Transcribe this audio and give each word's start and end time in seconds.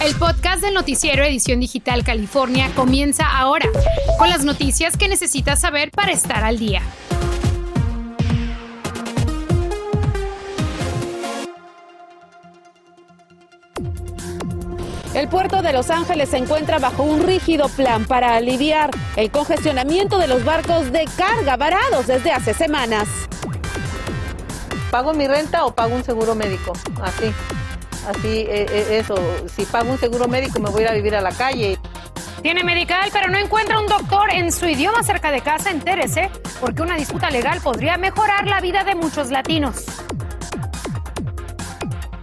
El 0.00 0.14
podcast 0.14 0.62
del 0.62 0.74
noticiero 0.74 1.24
Edición 1.24 1.58
Digital 1.58 2.04
California 2.04 2.70
comienza 2.76 3.26
ahora, 3.26 3.68
con 4.16 4.30
las 4.30 4.44
noticias 4.44 4.96
que 4.96 5.08
necesitas 5.08 5.60
saber 5.60 5.90
para 5.90 6.12
estar 6.12 6.44
al 6.44 6.56
día. 6.56 6.82
El 15.14 15.26
puerto 15.28 15.62
de 15.62 15.72
Los 15.72 15.90
Ángeles 15.90 16.28
se 16.28 16.36
encuentra 16.36 16.78
bajo 16.78 17.02
un 17.02 17.24
rígido 17.26 17.68
plan 17.68 18.04
para 18.04 18.36
aliviar 18.36 18.90
el 19.16 19.32
congestionamiento 19.32 20.18
de 20.18 20.28
los 20.28 20.44
barcos 20.44 20.92
de 20.92 21.08
carga 21.16 21.56
varados 21.56 22.06
desde 22.06 22.30
hace 22.30 22.54
semanas. 22.54 23.08
¿Pago 24.92 25.12
mi 25.12 25.26
renta 25.26 25.64
o 25.64 25.74
pago 25.74 25.96
un 25.96 26.04
seguro 26.04 26.36
médico? 26.36 26.72
Así. 27.02 27.32
Así, 28.08 28.46
eh, 28.48 28.66
eh, 28.70 28.98
eso. 28.98 29.16
Si 29.54 29.66
pago 29.66 29.90
un 29.90 29.98
seguro 29.98 30.28
médico, 30.28 30.58
me 30.60 30.70
voy 30.70 30.80
a 30.80 30.84
ir 30.84 30.88
a 30.88 30.94
vivir 30.94 31.14
a 31.14 31.20
la 31.20 31.30
calle. 31.30 31.78
Tiene 32.40 32.64
medical, 32.64 33.10
pero 33.12 33.28
no 33.28 33.36
encuentra 33.36 33.78
un 33.78 33.86
doctor 33.86 34.30
en 34.32 34.50
su 34.50 34.66
idioma 34.66 35.02
cerca 35.02 35.30
de 35.30 35.42
casa. 35.42 35.70
Entérese, 35.70 36.30
porque 36.60 36.80
una 36.80 36.96
disputa 36.96 37.30
legal 37.30 37.60
podría 37.60 37.98
mejorar 37.98 38.46
la 38.46 38.60
vida 38.60 38.82
de 38.82 38.94
muchos 38.94 39.30
latinos. 39.30 39.84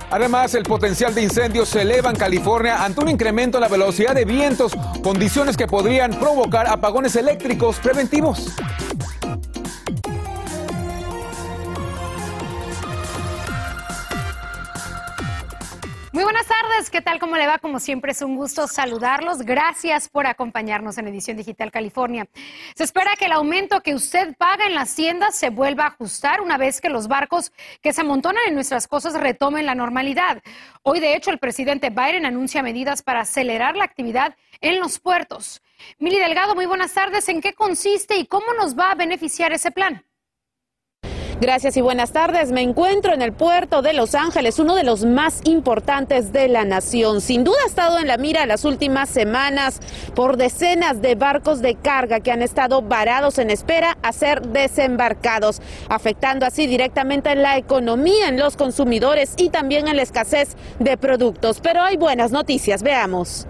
Además, 0.09 0.55
el 0.55 0.63
potencial 0.63 1.13
de 1.13 1.21
incendios 1.21 1.69
se 1.69 1.81
eleva 1.81 2.09
en 2.09 2.15
California 2.15 2.83
ante 2.83 3.01
un 3.01 3.09
incremento 3.09 3.57
en 3.57 3.61
la 3.61 3.67
velocidad 3.67 4.15
de 4.15 4.25
vientos, 4.25 4.71
condiciones 5.03 5.57
que 5.57 5.67
podrían 5.67 6.11
provocar 6.11 6.67
apagones 6.67 7.15
eléctricos 7.15 7.77
preventivos. 7.77 8.55
¿Qué 16.89 17.01
tal? 17.01 17.19
¿Cómo 17.19 17.35
le 17.35 17.47
va? 17.47 17.57
Como 17.57 17.79
siempre 17.79 18.11
es 18.11 18.21
un 18.21 18.35
gusto 18.35 18.67
saludarlos. 18.67 19.43
Gracias 19.43 20.09
por 20.09 20.27
acompañarnos 20.27 20.97
en 20.97 21.07
Edición 21.07 21.37
Digital 21.37 21.71
California. 21.71 22.27
Se 22.75 22.83
espera 22.83 23.11
que 23.17 23.25
el 23.25 23.31
aumento 23.31 23.81
que 23.81 23.95
usted 23.95 24.35
paga 24.37 24.65
en 24.65 24.75
las 24.75 24.93
tiendas 24.93 25.35
se 25.35 25.49
vuelva 25.49 25.85
a 25.85 25.87
ajustar 25.87 26.41
una 26.41 26.57
vez 26.57 26.81
que 26.81 26.89
los 26.89 27.07
barcos 27.07 27.51
que 27.81 27.93
se 27.93 28.01
amontonan 28.01 28.43
en 28.47 28.55
nuestras 28.55 28.87
cosas 28.87 29.19
retomen 29.19 29.65
la 29.65 29.75
normalidad. 29.75 30.41
Hoy, 30.83 30.99
de 30.99 31.15
hecho, 31.15 31.31
el 31.31 31.39
presidente 31.39 31.89
Biden 31.89 32.25
anuncia 32.25 32.61
medidas 32.61 33.01
para 33.01 33.21
acelerar 33.21 33.75
la 33.75 33.85
actividad 33.85 34.35
en 34.61 34.79
los 34.79 34.99
puertos. 34.99 35.61
Mili 35.97 36.19
Delgado, 36.19 36.55
muy 36.55 36.65
buenas 36.65 36.93
tardes. 36.93 37.27
¿En 37.29 37.41
qué 37.41 37.53
consiste 37.53 38.17
y 38.17 38.27
cómo 38.27 38.53
nos 38.53 38.77
va 38.77 38.91
a 38.91 38.95
beneficiar 38.95 39.53
ese 39.53 39.71
plan? 39.71 40.03
Gracias 41.41 41.75
y 41.75 41.81
buenas 41.81 42.13
tardes. 42.13 42.53
Me 42.53 42.61
encuentro 42.61 43.13
en 43.13 43.21
el 43.21 43.33
puerto 43.33 43.81
de 43.81 43.91
Los 43.91 44.15
Ángeles, 44.15 44.57
uno 44.57 44.73
de 44.73 44.85
los 44.85 45.03
más 45.03 45.41
importantes 45.43 46.31
de 46.31 46.47
la 46.47 46.63
nación. 46.63 47.19
Sin 47.19 47.43
duda 47.43 47.57
ha 47.65 47.67
estado 47.67 47.99
en 47.99 48.07
la 48.07 48.15
mira 48.17 48.45
las 48.45 48.63
últimas 48.63 49.09
semanas 49.09 49.81
por 50.15 50.37
decenas 50.37 51.01
de 51.01 51.15
barcos 51.15 51.61
de 51.61 51.75
carga 51.75 52.21
que 52.21 52.31
han 52.31 52.41
estado 52.41 52.81
varados 52.81 53.37
en 53.37 53.49
espera 53.49 53.97
a 54.01 54.13
ser 54.13 54.47
desembarcados, 54.47 55.61
afectando 55.89 56.45
así 56.45 56.67
directamente 56.67 57.29
en 57.31 57.41
la 57.41 57.57
economía, 57.57 58.29
en 58.29 58.39
los 58.39 58.55
consumidores 58.55 59.33
y 59.35 59.49
también 59.49 59.89
en 59.89 59.97
la 59.97 60.03
escasez 60.03 60.55
de 60.79 60.95
productos. 60.95 61.59
Pero 61.59 61.81
hay 61.81 61.97
buenas 61.97 62.31
noticias, 62.31 62.81
veamos. 62.81 63.45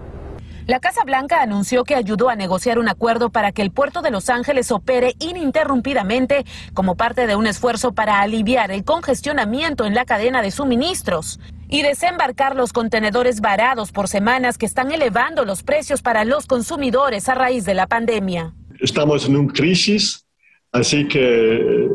La 0.66 0.80
Casa 0.80 1.04
Blanca 1.04 1.42
anunció 1.42 1.84
que 1.84 1.94
ayudó 1.94 2.28
a 2.28 2.34
negociar 2.34 2.80
un 2.80 2.88
acuerdo 2.88 3.30
para 3.30 3.52
que 3.52 3.62
el 3.62 3.70
puerto 3.70 4.02
de 4.02 4.10
Los 4.10 4.28
Ángeles 4.28 4.72
opere 4.72 5.14
ininterrumpidamente 5.20 6.44
como 6.74 6.96
parte 6.96 7.28
de 7.28 7.36
un 7.36 7.46
esfuerzo 7.46 7.92
para 7.92 8.20
aliviar 8.20 8.72
el 8.72 8.82
congestionamiento 8.82 9.84
en 9.84 9.94
la 9.94 10.04
cadena 10.04 10.42
de 10.42 10.50
suministros 10.50 11.38
y 11.68 11.82
desembarcar 11.82 12.56
los 12.56 12.72
contenedores 12.72 13.40
varados 13.40 13.92
por 13.92 14.08
semanas 14.08 14.58
que 14.58 14.66
están 14.66 14.90
elevando 14.90 15.44
los 15.44 15.62
precios 15.62 16.02
para 16.02 16.24
los 16.24 16.46
consumidores 16.46 17.28
a 17.28 17.36
raíz 17.36 17.64
de 17.64 17.74
la 17.74 17.86
pandemia. 17.86 18.52
Estamos 18.80 19.28
en 19.28 19.36
una 19.36 19.52
crisis, 19.52 20.26
así 20.72 21.06
que 21.06 21.88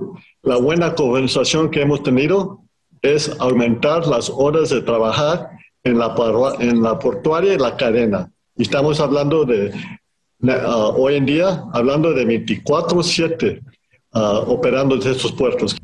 la 0.43 0.55
buena 0.55 0.95
conversación 0.95 1.71
que 1.71 1.81
hemos 1.81 2.03
tenido 2.03 2.61
es 3.01 3.35
aumentar 3.41 4.07
las 4.07 4.29
horas 4.29 4.69
de 4.69 4.81
trabajar 4.81 5.49
en 5.83 5.99
la, 5.99 6.15
en 6.59 6.81
la 6.81 6.97
portuaria 6.99 7.53
y 7.53 7.57
la 7.57 7.75
cadena. 7.75 8.31
Estamos 8.57 8.99
hablando 8.99 9.45
de, 9.45 9.73
uh, 10.41 10.93
hoy 10.97 11.15
en 11.15 11.25
día, 11.25 11.63
hablando 11.73 12.13
de 12.13 12.25
24/7 12.25 13.61
uh, 14.13 14.19
operando 14.51 14.95
desde 14.95 15.11
estos 15.11 15.31
puertos. 15.31 15.75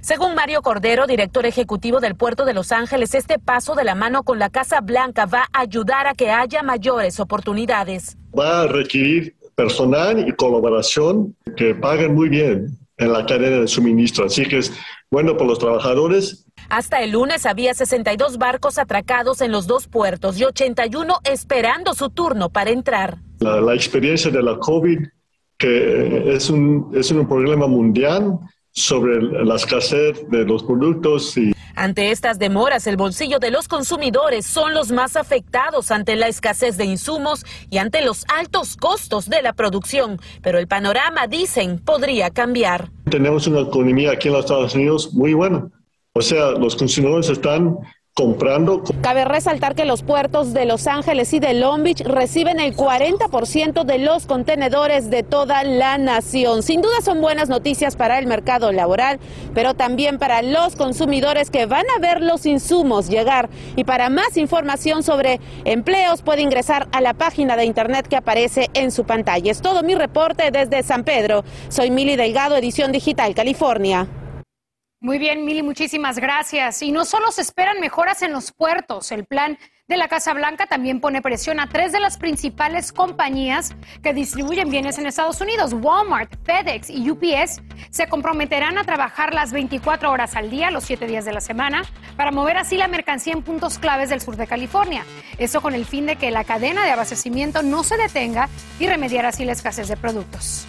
Según 0.00 0.34
Mario 0.34 0.62
Cordero, 0.62 1.06
director 1.06 1.46
ejecutivo 1.46 2.00
del 2.00 2.14
puerto 2.14 2.44
de 2.44 2.54
Los 2.54 2.70
Ángeles, 2.70 3.14
este 3.14 3.38
paso 3.38 3.74
de 3.74 3.84
la 3.84 3.94
mano 3.94 4.22
con 4.22 4.38
la 4.38 4.50
Casa 4.50 4.80
Blanca 4.80 5.26
va 5.26 5.48
a 5.52 5.60
ayudar 5.60 6.06
a 6.06 6.14
que 6.14 6.30
haya 6.30 6.62
mayores 6.62 7.18
oportunidades. 7.18 8.16
Va 8.38 8.62
a 8.62 8.66
requerir 8.68 9.34
personal 9.56 10.26
y 10.28 10.32
colaboración 10.32 11.34
que 11.56 11.74
paguen 11.74 12.14
muy 12.14 12.28
bien 12.28 12.78
en 12.98 13.12
la 13.12 13.26
cadena 13.26 13.58
de 13.58 13.66
suministro. 13.66 14.26
Así 14.26 14.44
que 14.44 14.58
es 14.58 14.72
bueno 15.10 15.36
por 15.36 15.48
los 15.48 15.58
trabajadores 15.58 16.45
hasta 16.68 17.02
el 17.02 17.12
lunes 17.12 17.46
había 17.46 17.74
62 17.74 18.38
barcos 18.38 18.78
atracados 18.78 19.40
en 19.40 19.52
los 19.52 19.66
dos 19.66 19.86
puertos 19.86 20.38
y 20.38 20.44
81 20.44 21.14
esperando 21.24 21.94
su 21.94 22.10
turno 22.10 22.50
para 22.50 22.70
entrar. 22.70 23.18
La, 23.40 23.74
experiencia 23.74 24.30
de 24.30 24.42
la 24.42 24.58
COVID, 24.58 24.98
que 25.58 26.34
es 26.34 26.50
un, 26.50 26.90
es 26.94 27.10
un 27.10 27.26
problema 27.28 27.66
mundial 27.66 28.38
sobre 28.72 29.22
la 29.22 29.56
escasez 29.56 30.28
de 30.28 30.44
los 30.44 30.62
productos 30.62 31.36
y 31.36 31.52
ante 31.78 32.10
estas 32.10 32.38
demoras, 32.38 32.86
el 32.86 32.96
bolsillo 32.96 33.38
de 33.38 33.50
los 33.50 33.68
consumidores 33.68 34.46
son 34.46 34.72
los 34.72 34.90
más 34.90 35.14
afectados 35.14 35.90
ante 35.90 36.16
la 36.16 36.26
escasez 36.26 36.78
de 36.78 36.86
insumos 36.86 37.44
y 37.68 37.76
ante 37.76 38.02
los 38.02 38.24
altos 38.34 38.78
costos 38.78 39.28
de 39.28 39.42
la 39.42 39.52
producción. 39.52 40.18
Pero 40.42 40.58
el 40.58 40.68
panorama, 40.68 41.26
dicen, 41.26 41.78
podría 41.78 42.30
cambiar. 42.30 42.90
Tenemos 43.10 43.46
una 43.46 43.60
economía 43.60 44.12
aquí 44.12 44.28
en 44.28 44.34
los 44.34 44.46
Estados 44.46 44.74
Unidos 44.74 45.12
muy 45.12 45.34
buena. 45.34 45.68
O 46.16 46.22
sea, 46.22 46.52
los 46.52 46.74
consumidores 46.74 47.28
están 47.28 47.76
comprando. 48.14 48.82
Cabe 49.02 49.26
resaltar 49.26 49.74
que 49.74 49.84
los 49.84 50.02
puertos 50.02 50.54
de 50.54 50.64
Los 50.64 50.86
Ángeles 50.86 51.34
y 51.34 51.40
de 51.40 51.52
Long 51.52 51.82
Beach 51.82 52.00
reciben 52.00 52.58
el 52.58 52.74
40% 52.74 53.84
de 53.84 53.98
los 53.98 54.24
contenedores 54.24 55.10
de 55.10 55.22
toda 55.22 55.62
la 55.62 55.98
nación. 55.98 56.62
Sin 56.62 56.80
duda 56.80 57.02
son 57.04 57.20
buenas 57.20 57.50
noticias 57.50 57.96
para 57.96 58.18
el 58.18 58.26
mercado 58.26 58.72
laboral, 58.72 59.20
pero 59.52 59.74
también 59.74 60.18
para 60.18 60.40
los 60.40 60.74
consumidores 60.74 61.50
que 61.50 61.66
van 61.66 61.84
a 61.94 62.00
ver 62.00 62.22
los 62.22 62.46
insumos 62.46 63.10
llegar. 63.10 63.50
Y 63.76 63.84
para 63.84 64.08
más 64.08 64.38
información 64.38 65.02
sobre 65.02 65.38
empleos 65.66 66.22
puede 66.22 66.40
ingresar 66.40 66.88
a 66.92 67.02
la 67.02 67.12
página 67.12 67.58
de 67.58 67.66
internet 67.66 68.08
que 68.08 68.16
aparece 68.16 68.70
en 68.72 68.90
su 68.90 69.04
pantalla. 69.04 69.52
Es 69.52 69.60
todo 69.60 69.82
mi 69.82 69.94
reporte 69.94 70.50
desde 70.50 70.82
San 70.82 71.04
Pedro. 71.04 71.44
Soy 71.68 71.90
Mili 71.90 72.16
Delgado, 72.16 72.56
Edición 72.56 72.90
Digital, 72.90 73.34
California. 73.34 74.08
Muy 75.00 75.18
bien, 75.18 75.44
Mili, 75.44 75.62
muchísimas 75.62 76.18
gracias. 76.18 76.80
Y 76.80 76.90
no 76.90 77.04
solo 77.04 77.30
se 77.30 77.42
esperan 77.42 77.80
mejoras 77.80 78.22
en 78.22 78.32
los 78.32 78.50
puertos, 78.50 79.12
el 79.12 79.26
plan 79.26 79.58
de 79.88 79.98
la 79.98 80.08
Casa 80.08 80.32
Blanca 80.32 80.66
también 80.66 81.00
pone 81.00 81.20
presión 81.20 81.60
a 81.60 81.68
tres 81.68 81.92
de 81.92 82.00
las 82.00 82.16
principales 82.16 82.92
compañías 82.92 83.76
que 84.02 84.14
distribuyen 84.14 84.70
bienes 84.70 84.98
en 84.98 85.06
Estados 85.06 85.40
Unidos. 85.42 85.74
Walmart, 85.74 86.34
FedEx 86.44 86.88
y 86.88 87.10
UPS 87.10 87.60
se 87.90 88.08
comprometerán 88.08 88.78
a 88.78 88.84
trabajar 88.84 89.34
las 89.34 89.52
24 89.52 90.10
horas 90.10 90.34
al 90.34 90.50
día, 90.50 90.70
los 90.70 90.84
7 90.84 91.06
días 91.06 91.26
de 91.26 91.34
la 91.34 91.42
semana, 91.42 91.82
para 92.16 92.32
mover 92.32 92.56
así 92.56 92.78
la 92.78 92.88
mercancía 92.88 93.34
en 93.34 93.42
puntos 93.42 93.78
claves 93.78 94.08
del 94.08 94.22
sur 94.22 94.36
de 94.36 94.46
California. 94.46 95.04
Eso 95.36 95.60
con 95.60 95.74
el 95.74 95.84
fin 95.84 96.06
de 96.06 96.16
que 96.16 96.30
la 96.30 96.44
cadena 96.44 96.84
de 96.84 96.92
abastecimiento 96.92 97.62
no 97.62 97.84
se 97.84 97.98
detenga 97.98 98.48
y 98.80 98.86
remediar 98.86 99.26
así 99.26 99.44
la 99.44 99.52
escasez 99.52 99.88
de 99.88 99.98
productos. 99.98 100.66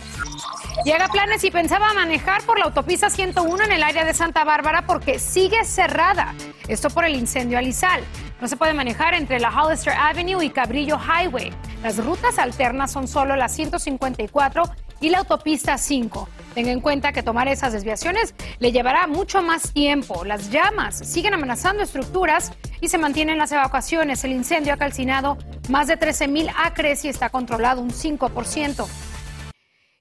Llega 0.86 1.08
planes 1.08 1.44
y 1.44 1.52
pensaba 1.52 1.94
manejar 1.94 2.44
por 2.44 2.60
la 2.60 2.66
autopista 2.66 3.10
101 3.10 3.64
en 3.64 3.72
el 3.72 3.84
área 3.84 4.06
de 4.06 4.14
Santa 4.14 4.44
Bárbara 4.44 4.86
porque 4.86 5.20
sigue 5.20 5.66
cerrada. 5.66 6.34
Esto 6.68 6.90
por 6.90 7.04
el 7.04 7.16
incendio 7.16 7.58
alisal. 7.58 8.04
No 8.40 8.48
se 8.48 8.58
puede 8.58 8.74
manejar 8.74 9.16
entre 9.16 9.40
la 9.40 9.50
Hollister 9.50 9.94
Avenue 9.94 10.44
y 10.44 10.50
Cabrillo 10.50 10.98
Highway. 11.00 11.52
Las 11.82 12.04
rutas 12.04 12.38
alternas 12.38 12.92
son 12.92 13.08
solo 13.08 13.36
la 13.36 13.50
154 13.50 14.64
y 15.02 15.10
la 15.10 15.20
autopista 15.20 15.78
5. 15.78 16.30
Tenga 16.54 16.72
en 16.72 16.80
cuenta 16.80 17.12
que 17.12 17.24
tomar 17.24 17.48
esas 17.48 17.74
desviaciones 17.74 18.34
le 18.60 18.72
llevará 18.72 19.08
mucho 19.08 19.42
más 19.42 19.74
tiempo. 19.74 20.24
Las 20.26 20.50
llamas 20.52 20.98
siguen 20.98 21.34
amenazando 21.34 21.84
estructuras 21.84 22.52
y 22.82 22.88
se 22.88 22.98
mantienen 22.98 23.38
las 23.38 23.52
evacuaciones. 23.52 24.24
El 24.24 24.32
incendio 24.32 24.74
ha 24.74 24.78
calcinado 24.78 25.38
más 25.70 25.88
de 25.88 25.98
13 25.98 26.28
mil 26.28 26.50
acres 26.56 27.04
y 27.06 27.10
está 27.10 27.30
controlado 27.30 27.82
un 27.82 27.92
5%. 27.92 28.88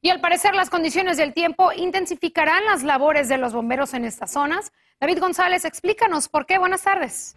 Y 0.00 0.10
al 0.10 0.20
parecer 0.20 0.54
las 0.54 0.70
condiciones 0.70 1.16
del 1.16 1.32
tiempo 1.32 1.72
intensificarán 1.72 2.64
las 2.66 2.82
labores 2.82 3.28
de 3.28 3.38
los 3.38 3.52
bomberos 3.52 3.94
en 3.94 4.04
estas 4.04 4.32
zonas. 4.32 4.72
David 5.00 5.18
González, 5.20 5.64
explícanos 5.64 6.28
por 6.28 6.46
qué. 6.46 6.58
Buenas 6.58 6.82
tardes. 6.82 7.34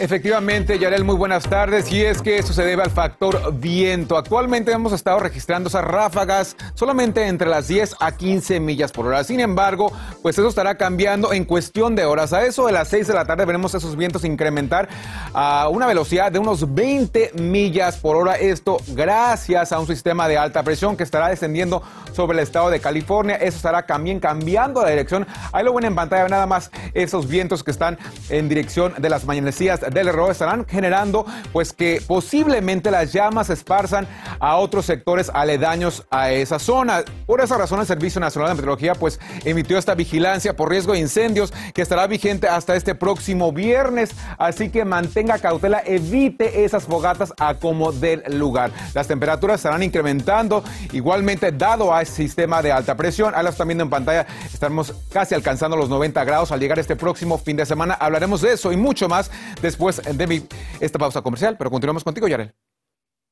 Efectivamente, 0.00 0.78
Yarel, 0.78 1.02
muy 1.02 1.16
buenas 1.16 1.42
tardes. 1.42 1.90
Y 1.90 2.04
es 2.04 2.22
que 2.22 2.38
eso 2.38 2.52
se 2.52 2.64
debe 2.64 2.84
al 2.84 2.90
factor 2.92 3.52
viento. 3.54 4.16
Actualmente 4.16 4.70
hemos 4.70 4.92
estado 4.92 5.18
registrando 5.18 5.68
esas 5.68 5.82
ráfagas 5.82 6.56
solamente 6.74 7.26
entre 7.26 7.48
las 7.48 7.66
10 7.66 7.96
a 7.98 8.12
15 8.12 8.60
millas 8.60 8.92
por 8.92 9.06
hora. 9.06 9.24
Sin 9.24 9.40
embargo, 9.40 9.90
pues 10.22 10.38
eso 10.38 10.46
estará 10.46 10.76
cambiando 10.76 11.32
en 11.32 11.44
cuestión 11.44 11.96
de 11.96 12.04
horas. 12.04 12.32
A 12.32 12.44
eso 12.44 12.66
de 12.66 12.72
las 12.72 12.86
6 12.88 13.08
de 13.08 13.14
la 13.14 13.24
tarde 13.24 13.44
veremos 13.44 13.74
esos 13.74 13.96
vientos 13.96 14.24
incrementar 14.24 14.88
a 15.34 15.68
una 15.68 15.88
velocidad 15.88 16.30
de 16.30 16.38
unos 16.38 16.72
20 16.72 17.32
millas 17.34 17.96
por 17.96 18.14
hora. 18.14 18.34
Esto 18.36 18.76
gracias 18.86 19.72
a 19.72 19.80
un 19.80 19.88
sistema 19.88 20.28
de 20.28 20.38
alta 20.38 20.62
presión 20.62 20.96
que 20.96 21.02
estará 21.02 21.28
descendiendo 21.28 21.82
sobre 22.12 22.38
el 22.38 22.44
estado 22.44 22.70
de 22.70 22.78
California. 22.78 23.34
Eso 23.34 23.56
estará 23.56 23.84
también 23.84 24.20
cambiando 24.20 24.80
la 24.80 24.90
dirección. 24.90 25.26
Ahí 25.52 25.64
lo 25.64 25.74
ven 25.74 25.86
en 25.86 25.96
pantalla 25.96 26.28
nada 26.28 26.46
más 26.46 26.70
esos 26.94 27.26
vientos 27.26 27.64
que 27.64 27.72
están 27.72 27.98
en 28.28 28.48
dirección 28.48 28.94
de 28.96 29.10
las 29.10 29.24
mañanecillas 29.24 29.87
del 29.90 30.08
error 30.08 30.30
estarán 30.30 30.66
generando 30.66 31.26
pues 31.52 31.72
que 31.72 32.02
posiblemente 32.06 32.90
las 32.90 33.12
llamas 33.12 33.48
se 33.48 33.54
esparzan 33.54 34.06
a 34.40 34.56
otros 34.56 34.86
sectores 34.86 35.30
aledaños 35.32 36.06
a 36.10 36.30
esa 36.30 36.58
zona. 36.58 37.04
Por 37.26 37.40
esa 37.40 37.56
razón 37.58 37.80
el 37.80 37.86
Servicio 37.86 38.20
Nacional 38.20 38.50
de 38.50 38.54
Meteorología 38.54 38.94
pues 38.94 39.20
emitió 39.44 39.78
esta 39.78 39.94
vigilancia 39.94 40.54
por 40.54 40.70
riesgo 40.70 40.92
de 40.92 41.00
incendios 41.00 41.52
que 41.74 41.82
estará 41.82 42.06
vigente 42.06 42.48
hasta 42.48 42.76
este 42.76 42.94
próximo 42.94 43.52
viernes, 43.52 44.10
así 44.38 44.70
que 44.70 44.84
mantenga 44.84 45.38
cautela, 45.38 45.82
evite 45.84 46.64
esas 46.64 46.84
fogatas 46.84 47.32
a 47.38 47.54
como 47.54 47.92
del 47.92 48.22
lugar. 48.38 48.70
Las 48.94 49.08
temperaturas 49.08 49.60
estarán 49.60 49.82
incrementando 49.82 50.62
igualmente 50.92 51.52
dado 51.52 51.94
a 51.94 52.02
ese 52.02 52.14
sistema 52.14 52.62
de 52.62 52.72
alta 52.72 52.96
presión. 52.96 53.34
Ahí 53.34 53.42
lo 53.44 53.50
están 53.50 53.68
viendo 53.68 53.84
en 53.84 53.90
pantalla, 53.90 54.26
estamos 54.52 54.94
casi 55.12 55.34
alcanzando 55.34 55.76
los 55.76 55.88
90 55.88 56.24
grados 56.24 56.52
al 56.52 56.60
llegar 56.60 56.78
este 56.78 56.96
próximo 56.96 57.38
fin 57.38 57.56
de 57.56 57.66
semana. 57.66 57.94
Hablaremos 57.94 58.40
de 58.40 58.52
eso 58.52 58.72
y 58.72 58.76
mucho 58.76 59.08
más 59.08 59.30
después 59.62 59.77
de 59.78 60.42
esta 60.80 60.98
pausa 60.98 61.22
comercial, 61.22 61.56
pero 61.56 61.70
continuamos 61.70 62.04
contigo, 62.04 62.28
Yarel. 62.28 62.54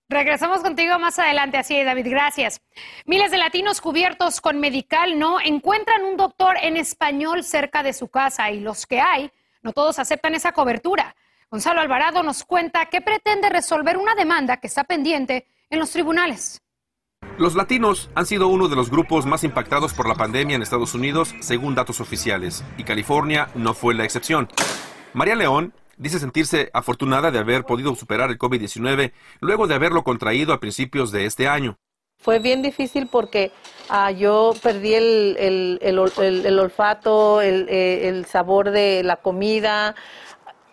Regresamos 0.09 0.61
contigo 0.61 0.99
más 1.01 1.19
adelante, 1.19 1.57
así 1.59 1.83
David, 1.83 2.07
gracias. 2.09 2.61
Miles 3.07 3.33
de 3.33 3.39
latinos 3.39 3.81
cubiertos 3.81 4.41
con 4.41 4.61
medical 4.61 5.19
no 5.19 5.41
encuentran 5.41 6.05
un 6.05 6.17
doctor 6.17 6.57
en 6.63 6.77
español 6.77 7.43
cerca 7.43 7.83
de 7.83 7.93
su 7.93 8.07
casa 8.09 8.53
y 8.53 8.61
los 8.61 8.87
que 8.87 9.01
hay, 9.01 9.33
no 9.63 9.73
todos 9.73 9.99
aceptan 9.99 10.37
esa 10.37 10.53
cobertura. 10.53 11.17
Gonzalo 11.51 11.81
Alvarado 11.81 12.23
nos 12.23 12.45
cuenta 12.45 12.87
que 12.87 13.01
pretende 13.01 13.49
resolver 13.49 13.97
una 13.97 14.15
demanda 14.15 14.59
que 14.59 14.69
está 14.69 14.85
pendiente 14.85 15.49
en 15.71 15.81
los 15.81 15.91
tribunales. 15.91 16.63
Los 17.37 17.57
latinos 17.57 18.09
han 18.15 18.27
sido 18.27 18.47
uno 18.47 18.69
de 18.69 18.77
los 18.77 18.91
grupos 18.91 19.27
más 19.27 19.43
impactados 19.43 19.93
por 19.93 20.09
la 20.09 20.15
pandemia 20.15 20.55
en 20.55 20.63
Estados 20.63 20.95
Unidos, 20.95 21.35
según 21.41 21.75
datos 21.75 22.01
oficiales, 22.01 22.65
y 22.79 22.85
California 22.85 23.49
no 23.57 23.75
fue 23.75 23.95
la 23.95 24.05
excepción. 24.05 24.49
María 25.13 25.35
León 25.35 25.75
dice 25.97 26.19
sentirse 26.19 26.71
afortunada 26.73 27.31
de 27.31 27.39
haber 27.39 27.65
podido 27.65 27.95
superar 27.95 28.31
el 28.31 28.39
COVID-19 28.39 29.13
luego 29.41 29.67
de 29.67 29.75
haberlo 29.75 30.05
contraído 30.05 30.53
a 30.53 30.61
principios 30.61 31.13
de 31.13 31.27
este 31.27 31.49
año. 31.49 31.79
Fue 32.19 32.39
bien 32.39 32.63
difícil 32.63 33.07
porque 33.07 33.53
ah, 33.89 34.11
yo 34.11 34.55
perdí 34.63 34.95
el, 34.95 35.79
el, 35.81 36.59
olfato, 36.59 37.41
eh, 37.43 38.09
el, 38.09 38.25
sabor 38.25 38.71
de 38.71 39.03
la 39.05 39.17
comida. 39.17 39.95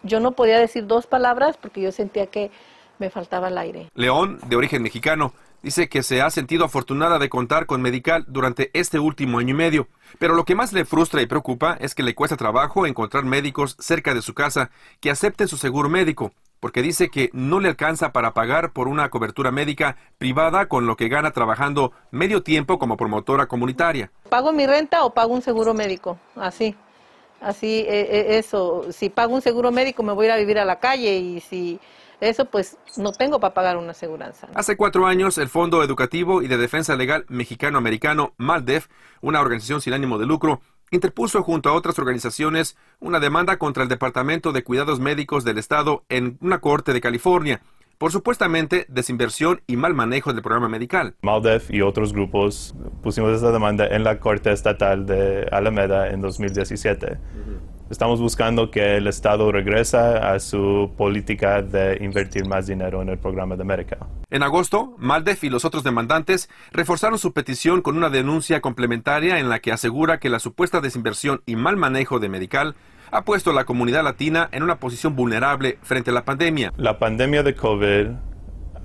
Yo 0.04 0.20
no 0.20 0.32
podía 0.32 0.58
decir 0.60 0.88
dos 0.88 1.06
palabras 1.06 1.58
porque 1.58 1.82
yo 1.82 1.92
sentía 1.92 2.28
que 2.28 2.50
me 2.98 3.10
faltaba 3.10 3.50
el 3.50 3.58
aire. 3.58 3.90
León, 3.94 4.40
de 4.48 4.56
origen 4.56 4.82
mexicano, 4.82 5.34
Dice 5.64 5.88
que 5.88 6.04
se 6.04 6.22
ha 6.22 6.30
sentido 6.30 6.66
afortunada 6.66 7.20
de 7.20 7.30
contar 7.30 7.68
con 7.68 7.82
Medical 7.82 8.26
durante 8.28 8.70
este 8.74 9.00
último 9.00 9.40
año 9.40 9.52
y 9.52 9.54
medio, 9.54 9.88
pero 10.20 10.36
lo 10.36 10.44
que 10.44 10.56
más 10.56 10.74
le 10.74 10.84
frustra 10.84 11.22
y 11.22 11.26
preocupa 11.26 11.78
es 11.80 11.96
que 11.96 12.04
le 12.04 12.16
cuesta 12.16 12.36
trabajo 12.36 12.86
encontrar 12.86 13.24
médicos 13.24 13.78
cerca 13.80 14.14
de 14.14 14.22
su 14.22 14.34
casa 14.34 14.72
que 15.00 15.10
acepten 15.10 15.48
su 15.48 15.56
seguro 15.56 15.88
médico, 15.88 16.34
porque 16.60 16.82
dice 16.82 17.08
que 17.10 17.30
no 17.32 17.62
le 17.62 17.70
alcanza 17.70 18.12
para 18.12 18.34
pagar 18.34 18.74
por 18.74 18.90
una 18.90 19.08
cobertura 19.10 19.52
médica 19.52 19.96
privada 20.18 20.66
con 20.66 20.86
lo 20.86 20.98
que 20.98 21.08
gana 21.08 21.32
trabajando 21.32 21.94
medio 22.12 22.44
tiempo 22.44 22.78
como 22.78 22.98
promotora 22.98 23.46
comunitaria. 23.46 24.12
¿Pago 24.28 24.52
mi 24.52 24.68
renta 24.68 25.06
o 25.06 25.14
pago 25.14 25.34
un 25.34 25.42
seguro 25.42 25.74
médico? 25.74 26.18
Así. 26.36 26.76
Así, 27.40 27.86
e, 27.88 28.02
e, 28.02 28.38
eso. 28.38 28.92
Si 28.92 29.10
pago 29.10 29.34
un 29.34 29.42
seguro 29.42 29.72
médico 29.72 30.04
me 30.04 30.12
voy 30.12 30.26
a 30.26 30.28
ir 30.28 30.32
a 30.34 30.38
vivir 30.38 30.60
a 30.60 30.66
la 30.66 30.82
calle 30.82 31.16
y 31.16 31.40
si 31.40 31.80
eso 32.30 32.46
pues 32.46 32.78
no 32.98 33.12
tengo 33.12 33.40
para 33.40 33.54
pagar 33.54 33.78
una 33.78 33.92
aseguranza. 33.92 34.48
Hace 34.56 34.78
cuatro 34.78 35.06
años, 35.06 35.38
el 35.38 35.50
Fondo 35.50 35.84
Educativo 35.84 36.42
y 36.42 36.48
de 36.48 36.58
Defensa 36.58 36.96
Legal 36.96 37.26
Mexicano-Americano, 37.30 38.34
MALDEF, 38.38 38.88
una 39.22 39.42
organización 39.42 39.82
sin 39.82 39.94
ánimo 39.94 40.18
de 40.18 40.26
lucro, 40.26 40.62
interpuso 40.92 41.44
junto 41.44 41.70
a 41.70 41.74
otras 41.74 41.98
organizaciones 42.00 42.78
una 43.00 43.20
demanda 43.20 43.58
contra 43.58 43.84
el 43.84 43.90
Departamento 43.90 44.52
de 44.52 44.64
Cuidados 44.64 45.00
Médicos 45.00 45.44
del 45.44 45.58
Estado 45.58 46.04
en 46.10 46.38
una 46.42 46.60
corte 46.60 46.94
de 46.94 47.02
California 47.02 47.62
por 47.98 48.12
supuestamente 48.12 48.86
desinversión 48.90 49.62
y 49.66 49.78
mal 49.78 49.94
manejo 49.94 50.34
del 50.34 50.42
programa 50.42 50.68
medical. 50.68 51.16
MALDEF 51.22 51.72
y 51.72 51.82
otros 51.82 52.12
grupos 52.12 52.76
pusimos 53.02 53.32
esta 53.34 53.52
demanda 53.52 53.88
en 53.88 54.04
la 54.04 54.20
Corte 54.20 54.52
Estatal 54.52 55.06
de 55.06 55.48
Alameda 55.52 56.10
en 56.10 56.20
2017. 56.20 57.18
Estamos 57.94 58.20
buscando 58.20 58.72
que 58.72 58.98
el 58.98 59.06
Estado 59.06 59.52
regrese 59.52 59.98
a 59.98 60.40
su 60.40 60.92
política 60.98 61.62
de 61.62 62.00
invertir 62.02 62.48
más 62.48 62.66
dinero 62.66 63.04
en 63.04 63.10
el 63.10 63.20
programa 63.20 63.56
de 63.56 63.64
Medicare. 63.64 64.02
En 64.32 64.42
agosto, 64.42 64.96
Maldef 64.98 65.44
y 65.44 65.52
los 65.52 65.64
otros 65.64 65.84
demandantes 65.84 66.50
reforzaron 66.72 67.20
su 67.20 67.34
petición 67.34 67.84
con 67.84 67.96
una 67.96 68.10
denuncia 68.10 68.62
complementaria 68.62 69.38
en 69.38 69.48
la 69.48 69.60
que 69.60 69.72
asegura 69.72 70.20
que 70.20 70.30
la 70.30 70.40
supuesta 70.40 70.82
desinversión 70.82 71.44
y 71.46 71.56
mal 71.56 71.78
manejo 71.78 72.18
de 72.20 72.30
Medical 72.30 72.74
ha 73.12 73.26
puesto 73.26 73.52
a 73.52 73.54
la 73.54 73.66
comunidad 73.66 74.04
latina 74.04 74.50
en 74.52 74.64
una 74.64 74.78
posición 74.80 75.16
vulnerable 75.16 75.78
frente 75.84 76.10
a 76.10 76.16
la 76.16 76.26
pandemia. 76.26 76.74
La 76.78 76.98
pandemia 76.98 77.44
de 77.44 77.54
COVID 77.54 78.08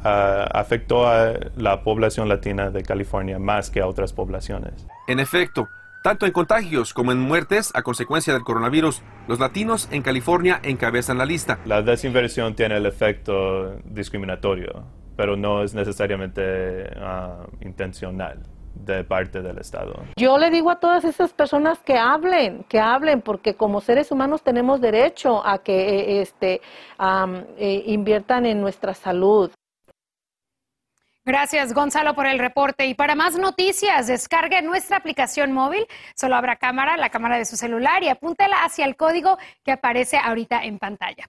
ah, 0.04 0.48
afectó 0.52 1.08
a 1.08 1.32
la 1.56 1.82
población 1.82 2.28
latina 2.28 2.68
de 2.68 2.82
California 2.82 3.38
más 3.38 3.70
que 3.70 3.80
a 3.80 3.86
otras 3.86 4.12
poblaciones. 4.12 4.86
En 5.06 5.18
efecto, 5.18 5.66
tanto 6.02 6.26
en 6.26 6.32
contagios 6.32 6.94
como 6.94 7.12
en 7.12 7.20
muertes 7.20 7.72
a 7.74 7.82
consecuencia 7.82 8.32
del 8.32 8.42
coronavirus, 8.42 9.02
los 9.26 9.40
latinos 9.40 9.88
en 9.90 10.02
California 10.02 10.60
encabezan 10.62 11.18
la 11.18 11.24
lista. 11.24 11.58
La 11.64 11.82
desinversión 11.82 12.54
tiene 12.54 12.76
el 12.76 12.86
efecto 12.86 13.76
discriminatorio, 13.84 14.84
pero 15.16 15.36
no 15.36 15.62
es 15.62 15.74
necesariamente 15.74 16.90
ah, 16.96 17.46
intencional 17.60 18.42
de 18.74 19.04
parte 19.04 19.42
del 19.42 19.58
Estado. 19.58 20.04
Yo 20.16 20.38
le 20.38 20.50
digo 20.50 20.70
a 20.70 20.76
todas 20.78 21.04
esas 21.04 21.32
personas 21.32 21.78
que 21.80 21.96
hablen, 21.96 22.64
que 22.68 22.78
hablen, 22.78 23.20
porque 23.20 23.54
como 23.54 23.80
seres 23.80 24.10
humanos 24.12 24.42
tenemos 24.42 24.80
derecho 24.80 25.44
a 25.46 25.58
que 25.58 26.18
eh, 26.18 26.22
este, 26.22 26.60
eh, 27.58 27.82
inviertan 27.86 28.46
en 28.46 28.60
nuestra 28.60 28.94
salud. 28.94 29.50
Gracias, 31.28 31.74
Gonzalo, 31.74 32.14
por 32.14 32.26
el 32.26 32.38
reporte. 32.38 32.86
Y 32.86 32.94
para 32.94 33.14
más 33.14 33.36
noticias, 33.36 34.06
descargue 34.06 34.62
nuestra 34.62 34.96
aplicación 34.96 35.52
móvil. 35.52 35.86
Solo 36.14 36.36
habrá 36.36 36.56
cámara, 36.56 36.96
la 36.96 37.10
cámara 37.10 37.36
de 37.36 37.44
su 37.44 37.58
celular 37.58 38.02
y 38.02 38.08
apúntela 38.08 38.64
hacia 38.64 38.86
el 38.86 38.96
código 38.96 39.36
que 39.62 39.72
aparece 39.72 40.16
ahorita 40.16 40.64
en 40.64 40.78
pantalla. 40.78 41.26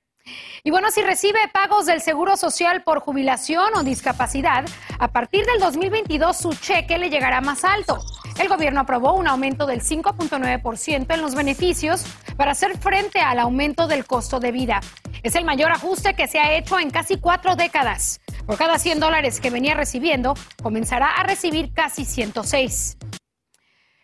Y 0.64 0.72
bueno, 0.72 0.90
si 0.92 1.02
recibe 1.02 1.40
pagos 1.52 1.86
del 1.86 2.00
Seguro 2.00 2.38
Social 2.38 2.82
por 2.84 3.02
jubilación 3.02 3.76
o 3.76 3.84
discapacidad, 3.84 4.64
a 5.00 5.10
partir 5.10 5.46
del 5.46 5.60
2022 5.60 6.38
su 6.38 6.54
cheque 6.54 6.98
le 6.98 7.10
llegará 7.10 7.42
más 7.42 7.66
alto. 7.66 8.00
El 8.40 8.48
gobierno 8.48 8.80
aprobó 8.80 9.16
un 9.16 9.28
aumento 9.28 9.66
del 9.66 9.82
5.9% 9.82 11.14
en 11.14 11.22
los 11.22 11.36
beneficios 11.36 12.06
para 12.38 12.52
hacer 12.52 12.78
frente 12.78 13.20
al 13.20 13.38
aumento 13.38 13.86
del 13.86 14.06
costo 14.06 14.40
de 14.40 14.54
vida. 14.54 14.80
Es 15.24 15.36
el 15.36 15.44
mayor 15.44 15.74
ajuste 15.74 16.14
que 16.14 16.30
se 16.30 16.40
ha 16.40 16.54
hecho 16.54 16.80
en 16.80 16.90
casi 16.90 17.18
cuatro 17.18 17.58
décadas. 17.58 18.22
Por 18.50 18.58
cada 18.58 18.80
100 18.80 19.00
dólares 19.00 19.40
que 19.40 19.52
venía 19.52 19.76
recibiendo, 19.76 20.34
comenzará 20.64 21.12
a 21.12 21.22
recibir 21.22 21.72
casi 21.72 22.04
106. 22.04 22.98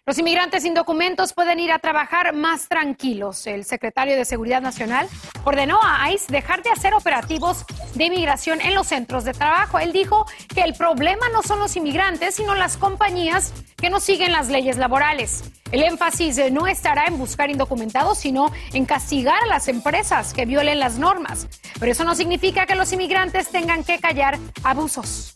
Los 0.08 0.20
inmigrantes 0.20 0.62
sin 0.62 0.76
documentos 0.76 1.34
pueden 1.34 1.60
ir 1.60 1.72
a 1.72 1.80
trabajar 1.80 2.36
más 2.36 2.68
tranquilos. 2.70 3.48
El 3.48 3.66
secretario 3.66 4.16
de 4.16 4.24
Seguridad 4.24 4.62
Nacional 4.62 5.08
ordenó 5.46 5.80
a 5.82 6.12
ICE 6.12 6.32
dejar 6.32 6.62
de 6.62 6.70
hacer 6.70 6.94
operativos 6.94 7.66
de 7.96 8.06
inmigración 8.06 8.62
en 8.62 8.76
los 8.76 8.86
centros 8.86 9.24
de 9.24 9.34
trabajo. 9.34 9.80
Él 9.80 9.94
dijo 9.94 10.28
que 10.54 10.62
el 10.62 10.76
problema 10.76 11.28
no 11.34 11.42
son 11.42 11.58
los 11.58 11.76
inmigrantes, 11.76 12.36
sino 12.36 12.54
las 12.54 12.78
compañías 12.78 13.52
que 13.78 13.90
no 13.90 14.00
siguen 14.00 14.32
las 14.32 14.48
leyes 14.50 14.78
laborales. 14.78 15.44
El 15.72 15.82
énfasis 15.82 16.40
no 16.52 16.68
estará 16.68 17.06
en 17.08 17.18
buscar 17.18 17.50
indocumentados, 17.50 18.20
sino 18.20 18.52
en 18.74 18.86
castigar 18.86 19.42
a 19.42 19.48
las 19.48 19.68
empresas 19.68 20.36
que 20.36 20.46
violen 20.46 20.80
las 20.80 21.00
normas. 21.00 21.48
Pero 21.80 21.92
eso 21.92 22.04
no 22.04 22.14
significa 22.14 22.68
que 22.68 22.76
los 22.76 22.94
inmigrantes 22.94 23.50
tengan 23.50 23.84
que 23.84 23.98
callar 23.98 24.38
abusos. 24.64 25.36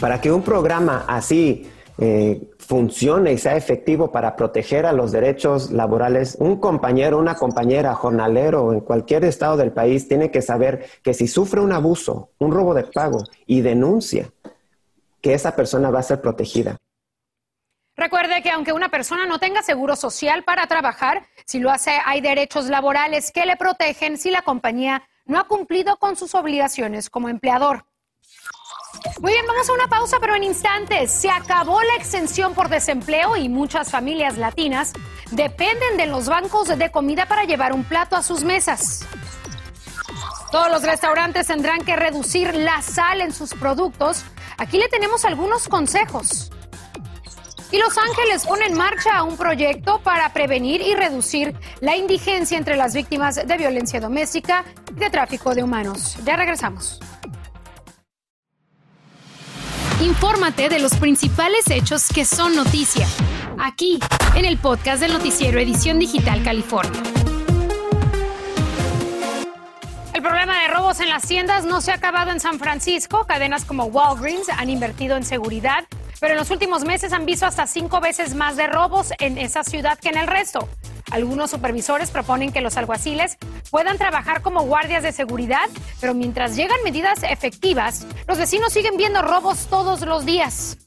Para 0.00 0.18
que 0.18 0.32
un 0.32 0.42
programa 0.42 1.04
así 1.06 1.70
eh, 1.98 2.40
funcione 2.70 3.32
y 3.32 3.38
sea 3.38 3.56
efectivo 3.56 4.12
para 4.12 4.36
proteger 4.36 4.86
a 4.86 4.92
los 4.92 5.10
derechos 5.10 5.72
laborales, 5.72 6.36
un 6.38 6.60
compañero, 6.60 7.18
una 7.18 7.34
compañera, 7.34 7.96
jornalero 7.96 8.72
en 8.72 8.78
cualquier 8.78 9.24
estado 9.24 9.56
del 9.56 9.72
país 9.72 10.06
tiene 10.06 10.30
que 10.30 10.40
saber 10.40 10.86
que 11.02 11.12
si 11.12 11.26
sufre 11.26 11.60
un 11.60 11.72
abuso, 11.72 12.30
un 12.38 12.52
robo 12.52 12.72
de 12.72 12.84
pago 12.84 13.24
y 13.44 13.62
denuncia, 13.62 14.30
que 15.20 15.34
esa 15.34 15.56
persona 15.56 15.90
va 15.90 15.98
a 15.98 16.04
ser 16.04 16.20
protegida. 16.20 16.76
Recuerde 17.96 18.40
que 18.40 18.52
aunque 18.52 18.72
una 18.72 18.88
persona 18.88 19.26
no 19.26 19.40
tenga 19.40 19.62
seguro 19.62 19.96
social 19.96 20.44
para 20.44 20.68
trabajar, 20.68 21.26
si 21.46 21.58
lo 21.58 21.72
hace 21.72 21.90
hay 22.06 22.20
derechos 22.20 22.66
laborales 22.66 23.32
que 23.32 23.46
le 23.46 23.56
protegen 23.56 24.16
si 24.16 24.30
la 24.30 24.42
compañía 24.42 25.02
no 25.24 25.40
ha 25.40 25.48
cumplido 25.48 25.96
con 25.96 26.14
sus 26.14 26.36
obligaciones 26.36 27.10
como 27.10 27.28
empleador. 27.28 27.89
Muy 29.20 29.32
bien, 29.32 29.46
vamos 29.46 29.68
a 29.68 29.72
una 29.72 29.88
pausa, 29.88 30.18
pero 30.20 30.34
en 30.34 30.44
instantes. 30.44 31.12
Se 31.12 31.30
acabó 31.30 31.80
la 31.82 31.94
exención 31.96 32.54
por 32.54 32.68
desempleo 32.68 33.36
y 33.36 33.48
muchas 33.48 33.90
familias 33.90 34.38
latinas 34.38 34.92
dependen 35.30 35.96
de 35.96 36.06
los 36.06 36.26
bancos 36.26 36.68
de 36.68 36.90
comida 36.90 37.26
para 37.26 37.44
llevar 37.44 37.72
un 37.72 37.84
plato 37.84 38.16
a 38.16 38.22
sus 38.22 38.44
mesas. 38.44 39.06
Todos 40.50 40.70
los 40.70 40.82
restaurantes 40.82 41.46
tendrán 41.46 41.84
que 41.84 41.96
reducir 41.96 42.54
la 42.54 42.82
sal 42.82 43.20
en 43.20 43.32
sus 43.32 43.54
productos. 43.54 44.24
Aquí 44.58 44.78
le 44.78 44.88
tenemos 44.88 45.24
algunos 45.24 45.68
consejos. 45.68 46.50
Y 47.72 47.78
Los 47.78 47.96
Ángeles 47.96 48.44
pone 48.46 48.66
en 48.66 48.76
marcha 48.76 49.22
un 49.22 49.36
proyecto 49.36 50.00
para 50.02 50.32
prevenir 50.32 50.80
y 50.80 50.94
reducir 50.94 51.54
la 51.80 51.96
indigencia 51.96 52.58
entre 52.58 52.76
las 52.76 52.94
víctimas 52.94 53.36
de 53.36 53.56
violencia 53.56 54.00
doméstica 54.00 54.64
y 54.90 54.98
de 54.98 55.08
tráfico 55.08 55.54
de 55.54 55.62
humanos. 55.62 56.16
Ya 56.24 56.34
regresamos. 56.34 56.98
Infórmate 60.02 60.70
de 60.70 60.78
los 60.78 60.94
principales 60.94 61.70
hechos 61.70 62.08
que 62.08 62.24
son 62.24 62.56
noticia, 62.56 63.06
aquí, 63.58 64.00
en 64.34 64.46
el 64.46 64.56
podcast 64.56 65.02
del 65.02 65.12
noticiero 65.12 65.60
Edición 65.60 65.98
Digital 65.98 66.42
California. 66.42 67.02
El 70.14 70.22
problema 70.22 70.62
de 70.62 70.68
robos 70.68 71.00
en 71.00 71.10
las 71.10 71.26
tiendas 71.26 71.66
no 71.66 71.82
se 71.82 71.92
ha 71.92 71.96
acabado 71.96 72.30
en 72.30 72.40
San 72.40 72.58
Francisco. 72.58 73.26
Cadenas 73.26 73.66
como 73.66 73.84
Walgreens 73.84 74.48
han 74.48 74.70
invertido 74.70 75.18
en 75.18 75.24
seguridad 75.24 75.86
pero 76.20 76.34
en 76.34 76.38
los 76.38 76.50
últimos 76.50 76.84
meses 76.84 77.12
han 77.12 77.24
visto 77.24 77.46
hasta 77.46 77.66
cinco 77.66 78.00
veces 78.00 78.34
más 78.34 78.56
de 78.56 78.66
robos 78.66 79.12
en 79.18 79.38
esa 79.38 79.64
ciudad 79.64 79.98
que 79.98 80.10
en 80.10 80.18
el 80.18 80.26
resto. 80.26 80.68
Algunos 81.10 81.50
supervisores 81.50 82.10
proponen 82.10 82.52
que 82.52 82.60
los 82.60 82.76
alguaciles 82.76 83.38
puedan 83.70 83.98
trabajar 83.98 84.42
como 84.42 84.62
guardias 84.62 85.02
de 85.02 85.12
seguridad, 85.12 85.68
pero 86.00 86.14
mientras 86.14 86.56
llegan 86.56 86.82
medidas 86.84 87.22
efectivas, 87.22 88.06
los 88.26 88.38
vecinos 88.38 88.72
siguen 88.72 88.96
viendo 88.96 89.22
robos 89.22 89.66
todos 89.68 90.02
los 90.02 90.24
días. 90.24 90.78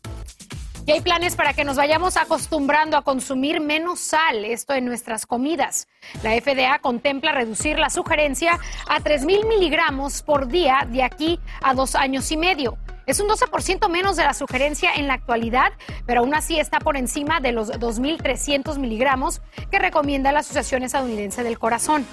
Y 0.86 0.92
hay 0.92 1.00
planes 1.00 1.38
para 1.38 1.54
que 1.54 1.64
nos 1.64 1.78
vayamos 1.78 2.18
acostumbrando 2.18 2.98
a 2.98 3.04
consumir 3.04 3.62
menos 3.62 4.02
sal, 4.02 4.44
esto 4.44 4.74
en 4.74 4.84
nuestras 4.84 5.26
comidas. 5.26 5.88
La 6.24 6.32
FDA 6.32 6.78
contempla 6.80 7.32
reducir 7.32 7.80
la 7.80 7.90
sugerencia 7.90 8.60
a 8.90 9.00
3.000 9.00 9.48
miligramos 9.48 10.24
por 10.24 10.50
día 10.50 10.86
de 10.90 11.04
aquí 11.04 11.40
a 11.62 11.74
dos 11.74 11.96
años 11.96 12.30
y 12.34 12.38
medio. 12.38 12.78
Es 13.06 13.22
un 13.22 13.30
12% 13.30 13.90
menos 13.90 14.18
de 14.18 14.24
la 14.24 14.34
sugerencia 14.34 14.94
en 14.94 15.08
la 15.08 15.14
actualidad, 15.14 15.72
pero 16.06 16.22
aún 16.22 16.34
así 16.36 16.60
está 16.60 16.80
por 16.80 16.98
encima 16.98 17.40
de 17.40 17.54
los 17.54 17.72
2.300 17.72 18.78
miligramos 18.78 19.42
que 19.72 19.80
recomienda 19.80 20.34
la 20.34 20.40
Asociación 20.40 20.84
Estadounidense 20.84 21.44
del 21.44 21.60
Corazón. 21.60 22.06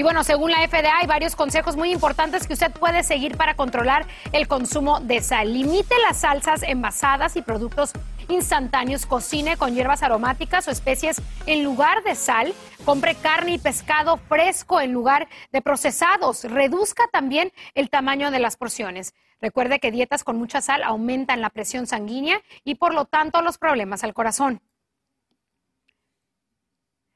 Y 0.00 0.02
bueno, 0.02 0.24
según 0.24 0.50
la 0.50 0.66
FDA 0.66 0.96
hay 0.96 1.06
varios 1.06 1.36
consejos 1.36 1.76
muy 1.76 1.92
importantes 1.92 2.46
que 2.46 2.54
usted 2.54 2.72
puede 2.72 3.02
seguir 3.02 3.36
para 3.36 3.54
controlar 3.54 4.06
el 4.32 4.48
consumo 4.48 4.98
de 5.00 5.20
sal. 5.20 5.52
Limite 5.52 5.94
las 6.08 6.20
salsas 6.20 6.62
envasadas 6.62 7.36
y 7.36 7.42
productos 7.42 7.92
instantáneos, 8.26 9.04
cocine 9.04 9.58
con 9.58 9.74
hierbas 9.74 10.02
aromáticas 10.02 10.66
o 10.68 10.70
especies 10.70 11.20
en 11.44 11.64
lugar 11.64 12.02
de 12.02 12.14
sal, 12.14 12.54
compre 12.86 13.14
carne 13.14 13.52
y 13.52 13.58
pescado 13.58 14.16
fresco 14.16 14.80
en 14.80 14.94
lugar 14.94 15.28
de 15.52 15.60
procesados, 15.60 16.44
reduzca 16.44 17.06
también 17.12 17.52
el 17.74 17.90
tamaño 17.90 18.30
de 18.30 18.38
las 18.38 18.56
porciones. 18.56 19.12
Recuerde 19.42 19.80
que 19.80 19.90
dietas 19.90 20.24
con 20.24 20.38
mucha 20.38 20.62
sal 20.62 20.82
aumentan 20.82 21.42
la 21.42 21.50
presión 21.50 21.86
sanguínea 21.86 22.40
y 22.64 22.76
por 22.76 22.94
lo 22.94 23.04
tanto 23.04 23.42
los 23.42 23.58
problemas 23.58 24.02
al 24.02 24.14
corazón. 24.14 24.62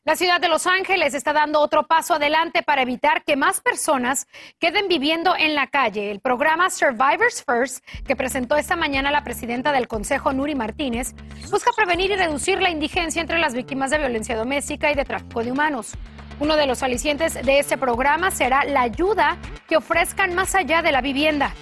La 0.06 0.16
ciudad 0.16 0.38
de 0.38 0.50
Los 0.50 0.66
Ángeles 0.66 1.14
está 1.14 1.32
dando 1.32 1.60
otro 1.60 1.86
paso 1.86 2.12
adelante 2.12 2.62
para 2.62 2.82
evitar 2.82 3.24
que 3.24 3.36
más 3.36 3.62
personas 3.62 4.26
queden 4.58 4.86
viviendo 4.86 5.34
en 5.34 5.54
la 5.54 5.68
calle. 5.68 6.10
El 6.10 6.20
programa 6.20 6.68
Survivors 6.68 7.42
First, 7.42 7.82
que 8.06 8.14
presentó 8.14 8.56
esta 8.56 8.76
mañana 8.76 9.10
la 9.10 9.24
presidenta 9.24 9.72
del 9.72 9.88
Consejo, 9.88 10.34
Nuri 10.34 10.54
Martínez, 10.54 11.14
busca 11.50 11.70
prevenir 11.74 12.10
y 12.10 12.16
reducir 12.16 12.60
la 12.60 12.68
indigencia 12.68 13.22
entre 13.22 13.38
las 13.38 13.54
víctimas 13.54 13.90
de 13.90 13.96
violencia 13.96 14.36
doméstica 14.36 14.92
y 14.92 14.94
de 14.94 15.06
tráfico 15.06 15.42
de 15.42 15.52
humanos. 15.52 15.94
Uno 16.38 16.56
de 16.56 16.66
los 16.66 16.82
alicientes 16.82 17.42
de 17.42 17.58
este 17.58 17.78
programa 17.78 18.30
será 18.30 18.64
la 18.66 18.82
ayuda 18.82 19.38
que 19.66 19.78
ofrezcan 19.78 20.34
más 20.34 20.54
allá 20.54 20.82
de 20.82 20.92
la 20.92 21.00
vivienda. 21.00 21.54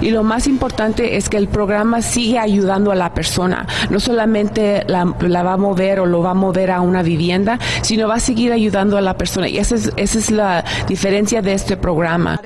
Y 0.00 0.10
lo 0.10 0.22
más 0.22 0.46
importante 0.46 1.16
es 1.16 1.28
que 1.28 1.36
el 1.36 1.48
programa 1.48 2.02
sigue 2.02 2.38
ayudando 2.38 2.90
a 2.92 2.94
la 2.94 3.14
persona. 3.14 3.66
No 3.90 4.00
solamente 4.00 4.84
la, 4.86 5.04
va 5.04 5.52
a 5.52 5.56
mover 5.56 6.00
o 6.00 6.06
lo 6.06 6.22
va 6.22 6.30
a 6.30 6.34
mover 6.34 6.70
a 6.70 6.80
una 6.80 7.02
vivienda, 7.02 7.58
sino 7.82 8.08
va 8.08 8.16
a 8.16 8.20
seguir 8.20 8.52
ayudando 8.52 8.96
a 8.96 9.00
la 9.00 9.16
persona. 9.16 9.48
Y 9.48 9.58
esa 9.58 9.74
es, 9.74 9.92
esa 9.96 10.18
es 10.18 10.30
la 10.30 10.64
diferencia 10.88 11.42
de 11.42 11.52
este 11.54 11.76
programa. 11.76 12.40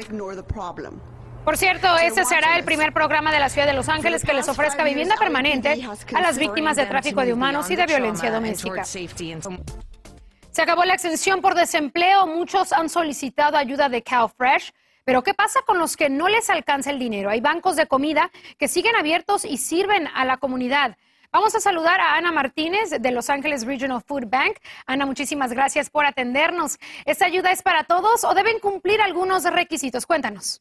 Por 1.44 1.56
cierto, 1.56 1.96
ese 1.96 2.26
será 2.26 2.58
el 2.58 2.64
primer 2.64 2.92
programa 2.92 3.32
de 3.32 3.40
la 3.40 3.48
ciudad 3.48 3.66
de 3.66 3.72
Los 3.72 3.88
Ángeles 3.88 4.22
que 4.22 4.34
les 4.34 4.48
ofrezca 4.48 4.84
vivienda 4.84 5.16
permanente 5.16 5.82
a 6.14 6.20
las 6.20 6.36
víctimas 6.36 6.76
de 6.76 6.84
tráfico 6.84 7.22
de 7.22 7.32
humanos 7.32 7.70
y 7.70 7.76
de 7.76 7.86
violencia 7.86 8.30
doméstica. 8.30 8.84
Se 8.84 10.62
acabó 10.62 10.84
la 10.84 10.94
extensión 10.94 11.40
por 11.40 11.54
desempleo. 11.54 12.26
Muchos 12.26 12.72
han 12.72 12.88
solicitado 12.88 13.56
ayuda 13.56 13.88
de 13.88 14.02
CalFresh 14.02 14.72
pero 15.08 15.22
¿qué 15.22 15.32
pasa 15.32 15.62
con 15.62 15.78
los 15.78 15.96
que 15.96 16.10
no 16.10 16.28
les 16.28 16.50
alcanza 16.50 16.90
el 16.90 16.98
dinero? 16.98 17.30
Hay 17.30 17.40
bancos 17.40 17.76
de 17.76 17.86
comida 17.86 18.30
que 18.58 18.68
siguen 18.68 18.94
abiertos 18.94 19.46
y 19.46 19.56
sirven 19.56 20.06
a 20.08 20.26
la 20.26 20.36
comunidad. 20.36 20.98
Vamos 21.32 21.54
a 21.54 21.60
saludar 21.60 21.98
a 21.98 22.16
Ana 22.16 22.30
Martínez 22.30 22.90
de 22.90 23.10
Los 23.10 23.30
Ángeles 23.30 23.64
Regional 23.64 24.02
Food 24.02 24.26
Bank. 24.26 24.58
Ana, 24.84 25.06
muchísimas 25.06 25.50
gracias 25.50 25.88
por 25.88 26.04
atendernos. 26.04 26.76
¿Esta 27.06 27.24
ayuda 27.24 27.52
es 27.52 27.62
para 27.62 27.84
todos 27.84 28.22
o 28.22 28.34
deben 28.34 28.58
cumplir 28.58 29.00
algunos 29.00 29.44
requisitos? 29.44 30.04
Cuéntanos. 30.04 30.60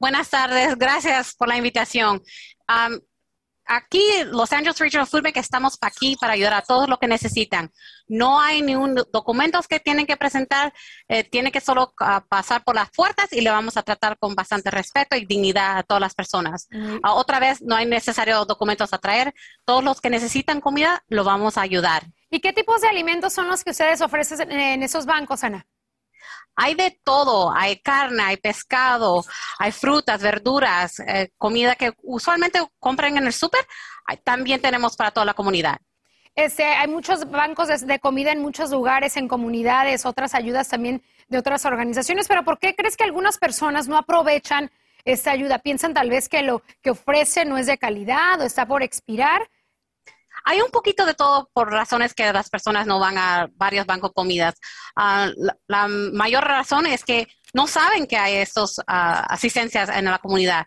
Buenas 0.00 0.28
tardes, 0.28 0.76
gracias 0.76 1.36
por 1.36 1.46
la 1.46 1.56
invitación 1.56 2.20
aquí 3.68 4.02
Los 4.26 4.52
Angeles 4.52 4.78
Regional 4.78 5.06
Food 5.06 5.22
Bank 5.22 5.36
estamos 5.36 5.78
aquí 5.80 6.16
para 6.16 6.32
ayudar 6.32 6.54
a 6.54 6.62
todos 6.62 6.88
los 6.88 6.98
que 6.98 7.06
necesitan. 7.06 7.70
No 8.08 8.40
hay 8.40 8.62
ningún 8.62 8.94
documentos 9.12 9.68
que 9.68 9.78
tienen 9.78 10.06
que 10.06 10.16
presentar, 10.16 10.72
eh, 11.08 11.24
tienen 11.24 11.52
que 11.52 11.60
solo 11.60 11.92
ah, 12.00 12.24
pasar 12.28 12.64
por 12.64 12.74
las 12.74 12.90
puertas 12.90 13.32
y 13.32 13.42
le 13.42 13.50
vamos 13.50 13.76
a 13.76 13.82
tratar 13.82 14.18
con 14.18 14.34
bastante 14.34 14.70
respeto 14.70 15.16
y 15.16 15.26
dignidad 15.26 15.78
a 15.78 15.82
todas 15.82 16.00
las 16.00 16.14
personas. 16.14 16.68
Ah, 17.02 17.14
otra 17.14 17.38
vez, 17.38 17.60
no 17.62 17.76
hay 17.76 17.86
necesarios 17.86 18.46
documentos 18.46 18.92
a 18.92 18.98
traer. 18.98 19.34
Todos 19.64 19.84
los 19.84 20.00
que 20.00 20.10
necesitan 20.10 20.60
comida, 20.60 21.04
lo 21.08 21.24
vamos 21.24 21.58
a 21.58 21.60
ayudar. 21.60 22.04
¿Y 22.30 22.40
qué 22.40 22.52
tipos 22.52 22.80
de 22.80 22.88
alimentos 22.88 23.32
son 23.32 23.48
los 23.48 23.62
que 23.62 23.70
ustedes 23.70 24.00
ofrecen 24.00 24.50
en 24.50 24.82
esos 24.82 25.06
bancos, 25.06 25.44
Ana? 25.44 25.66
Hay 26.60 26.74
de 26.74 26.98
todo, 27.04 27.52
hay 27.54 27.78
carne, 27.78 28.20
hay 28.20 28.36
pescado, 28.36 29.24
hay 29.60 29.70
frutas, 29.70 30.20
verduras, 30.20 30.98
eh, 30.98 31.30
comida 31.38 31.76
que 31.76 31.92
usualmente 32.02 32.60
compran 32.80 33.16
en 33.16 33.28
el 33.28 33.32
súper, 33.32 33.64
también 34.24 34.60
tenemos 34.60 34.96
para 34.96 35.12
toda 35.12 35.24
la 35.24 35.34
comunidad. 35.34 35.78
Este, 36.34 36.64
hay 36.64 36.88
muchos 36.88 37.30
bancos 37.30 37.68
de, 37.68 38.00
comida 38.00 38.32
en 38.32 38.42
muchos 38.42 38.70
lugares, 38.72 39.16
en 39.16 39.28
comunidades, 39.28 40.04
otras 40.04 40.34
ayudas 40.34 40.68
también 40.68 41.00
de 41.28 41.38
otras 41.38 41.64
organizaciones, 41.64 42.26
pero 42.26 42.42
¿por 42.42 42.58
qué 42.58 42.74
crees 42.74 42.96
que 42.96 43.04
algunas 43.04 43.38
personas 43.38 43.86
no 43.86 43.96
aprovechan 43.96 44.70
esta 45.04 45.30
ayuda? 45.30 45.60
¿Piensan 45.60 45.94
tal 45.94 46.10
vez 46.10 46.28
que 46.28 46.42
lo 46.42 46.62
que 46.82 46.90
ofrece 46.90 47.44
no 47.44 47.56
es 47.56 47.66
de 47.66 47.78
calidad 47.78 48.40
o 48.40 48.44
está 48.44 48.66
por 48.66 48.82
expirar? 48.82 49.48
Hay 50.44 50.60
un 50.60 50.70
poquito 50.70 51.04
de 51.04 51.14
todo 51.14 51.50
por 51.52 51.70
razones 51.70 52.14
que 52.14 52.32
las 52.32 52.50
personas 52.50 52.86
no 52.86 52.98
van 52.98 53.18
a 53.18 53.48
varios 53.54 53.86
bancos 53.86 54.12
comidas. 54.14 54.54
Ah, 54.96 55.30
la, 55.66 55.88
mayor 55.88 56.44
razón 56.44 56.86
es 56.86 57.04
que 57.04 57.26
no 57.52 57.66
saben 57.66 58.06
que 58.06 58.16
hay 58.16 58.36
estas 58.36 58.80
ah, 58.86 59.26
asistencias 59.28 59.88
en 59.88 60.06
la 60.06 60.18
comunidad 60.18 60.66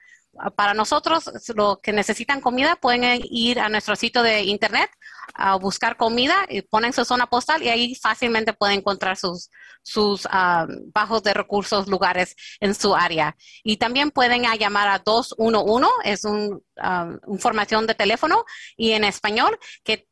para 0.55 0.73
nosotros, 0.73 1.29
los 1.55 1.79
que 1.79 1.91
necesitan 1.91 2.41
comida 2.41 2.75
pueden 2.77 3.21
ir 3.23 3.59
a 3.59 3.69
nuestro 3.69 3.95
sitio 3.95 4.23
de 4.23 4.43
internet 4.43 4.89
a 5.33 5.55
buscar 5.55 5.97
comida 5.97 6.35
y 6.50 6.61
ponen 6.61 6.93
su 6.93 7.05
zona 7.05 7.27
postal 7.27 7.63
y 7.63 7.69
ahí 7.69 7.95
fácilmente 7.95 8.53
pueden 8.53 8.79
encontrar 8.79 9.17
sus, 9.17 9.50
sus 9.83 10.27
ah, 10.31 10.67
bajos 10.93 11.23
de 11.23 11.33
recursos 11.33 11.88
lugares 11.88 12.35
en 12.59 12.75
su 12.75 12.95
área. 12.95 13.35
Y 13.63 13.77
también 13.77 14.11
pueden 14.11 14.43
llamar 14.57 14.88
a 14.88 15.00
211, 15.00 15.88
es 16.03 16.25
un, 16.25 16.63
uh, 16.77 17.33
información 17.33 17.88
de 17.88 17.95
teléfono 17.95 18.45
y 18.77 18.91
en 18.91 19.03
español 19.03 19.57
que 19.83 20.07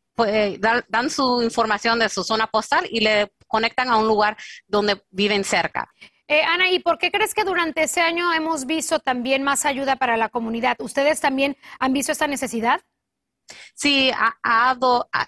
dan 0.89 1.09
su 1.09 1.41
información 1.41 1.97
de 1.99 2.09
su 2.09 2.23
zona 2.23 2.47
postal 2.47 2.85
y 2.89 2.99
le 2.99 3.31
conectan 3.47 3.89
a 3.89 3.97
un 3.97 4.07
lugar 4.07 4.35
donde 4.67 5.01
viven 5.11 5.45
cerca. 5.45 5.89
Eh, 6.27 6.43
Ana, 6.43 6.69
¿y 6.69 6.79
por 6.79 6.99
qué 6.99 7.09
crees 7.09 7.33
que 7.33 7.43
durante 7.43 7.83
ese 7.83 8.01
año 8.01 8.31
hemos 8.33 8.65
visto 8.65 8.99
también 8.99 9.43
más 9.43 9.65
ayuda 9.65 9.95
para 9.95 10.15
la 10.15 10.29
comunidad? 10.29 10.75
¿Ustedes 10.79 11.19
también 11.19 11.57
han 11.79 11.93
visto 11.93 12.11
esta 12.11 12.27
necesidad? 12.27 12.81
Sí, 13.73 14.11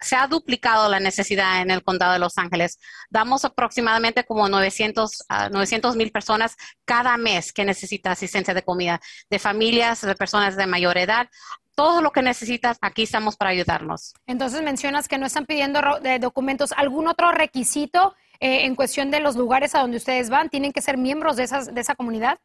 se 0.01 0.15
ha 0.15 0.27
duplicado 0.27 0.89
la 0.89 0.99
necesidad 0.99 1.61
en 1.61 1.71
el 1.71 1.83
condado 1.83 2.13
de 2.13 2.19
Los 2.19 2.37
Ángeles. 2.37 2.79
Damos 3.09 3.45
aproximadamente 3.45 4.23
como 4.23 4.47
900 4.49 5.95
mil 5.95 6.11
personas 6.11 6.55
cada 6.85 7.17
mes 7.17 7.53
que 7.53 7.65
necesita 7.65 8.11
asistencia 8.11 8.53
de 8.53 8.63
comida, 8.63 9.01
de 9.29 9.39
familias, 9.39 10.01
de 10.01 10.15
personas 10.15 10.55
de 10.55 10.67
mayor 10.67 10.97
edad. 10.97 11.27
Todo 11.75 12.01
lo 12.01 12.11
que 12.11 12.21
necesitas, 12.21 12.77
aquí 12.81 13.03
estamos 13.03 13.37
para 13.37 13.51
ayudarnos. 13.51 14.13
Entonces 14.27 14.61
mencionas 14.61 15.07
que 15.07 15.17
no 15.17 15.25
están 15.25 15.45
pidiendo 15.45 15.81
documentos. 16.19 16.73
¿Algún 16.73 17.07
otro 17.07 17.31
requisito 17.31 18.15
eh, 18.39 18.65
en 18.65 18.75
cuestión 18.75 19.11
de 19.11 19.19
los 19.19 19.35
lugares 19.35 19.75
a 19.75 19.79
donde 19.79 19.97
ustedes 19.97 20.29
van? 20.29 20.49
¿Tienen 20.49 20.73
que 20.73 20.81
ser 20.81 20.97
miembros 20.97 21.37
de, 21.37 21.43
esas, 21.43 21.73
de 21.73 21.81
esa 21.81 21.95
comunidad? 21.95 22.39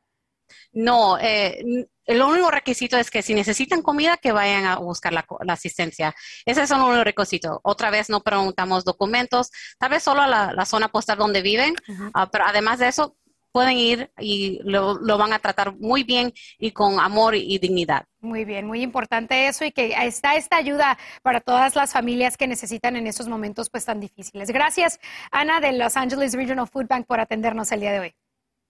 No, 0.72 1.18
eh, 1.18 1.88
el 2.04 2.22
único 2.22 2.50
requisito 2.50 2.96
es 2.96 3.10
que 3.10 3.22
si 3.22 3.34
necesitan 3.34 3.82
comida, 3.82 4.16
que 4.16 4.32
vayan 4.32 4.64
a 4.64 4.78
buscar 4.78 5.12
la, 5.12 5.26
asistencia. 5.48 6.14
Ese 6.44 6.62
es 6.62 6.70
el 6.70 6.80
único 6.80 7.04
requisito. 7.04 7.60
Otra 7.64 7.90
vez 7.90 8.08
no 8.08 8.20
preguntamos 8.20 8.84
documentos, 8.84 9.50
tal 9.78 9.90
vez 9.90 10.02
solo 10.02 10.22
a 10.22 10.52
la, 10.52 10.64
zona 10.64 10.88
postal 10.88 11.18
donde 11.18 11.42
viven, 11.42 11.74
ah, 12.14 12.30
pero 12.30 12.44
además 12.46 12.78
de 12.78 12.88
eso, 12.88 13.16
pueden 13.56 13.78
ir 13.78 14.12
y 14.18 14.60
lo, 14.64 14.98
van 15.16 15.32
a 15.32 15.38
tratar 15.38 15.74
muy 15.78 16.04
bien 16.04 16.30
y 16.58 16.72
con 16.72 17.00
amor 17.00 17.34
y 17.34 17.58
dignidad. 17.58 18.04
Muy 18.20 18.44
bien, 18.44 18.66
muy 18.66 18.82
importante 18.82 19.48
eso 19.48 19.64
y 19.64 19.72
que 19.72 19.94
está 19.98 20.34
esta 20.34 20.58
ayuda 20.58 20.98
para 21.22 21.40
todas 21.40 21.74
las 21.74 21.90
familias 21.90 22.36
que 22.36 22.46
necesitan 22.46 22.96
en 22.96 23.06
estos 23.06 23.28
momentos 23.28 23.70
pues 23.70 23.86
tan 23.86 23.98
difíciles. 23.98 24.50
Gracias, 24.50 25.00
Ana 25.30 25.60
de 25.60 25.72
Los 25.72 25.96
Angeles 25.96 26.34
Regional 26.34 26.68
Food 26.68 26.86
Bank 26.86 27.06
por 27.06 27.18
atendernos 27.18 27.72
el 27.72 27.80
día 27.80 27.92
de 27.92 28.00
hoy. 28.00 28.14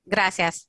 Gracias. 0.04 0.68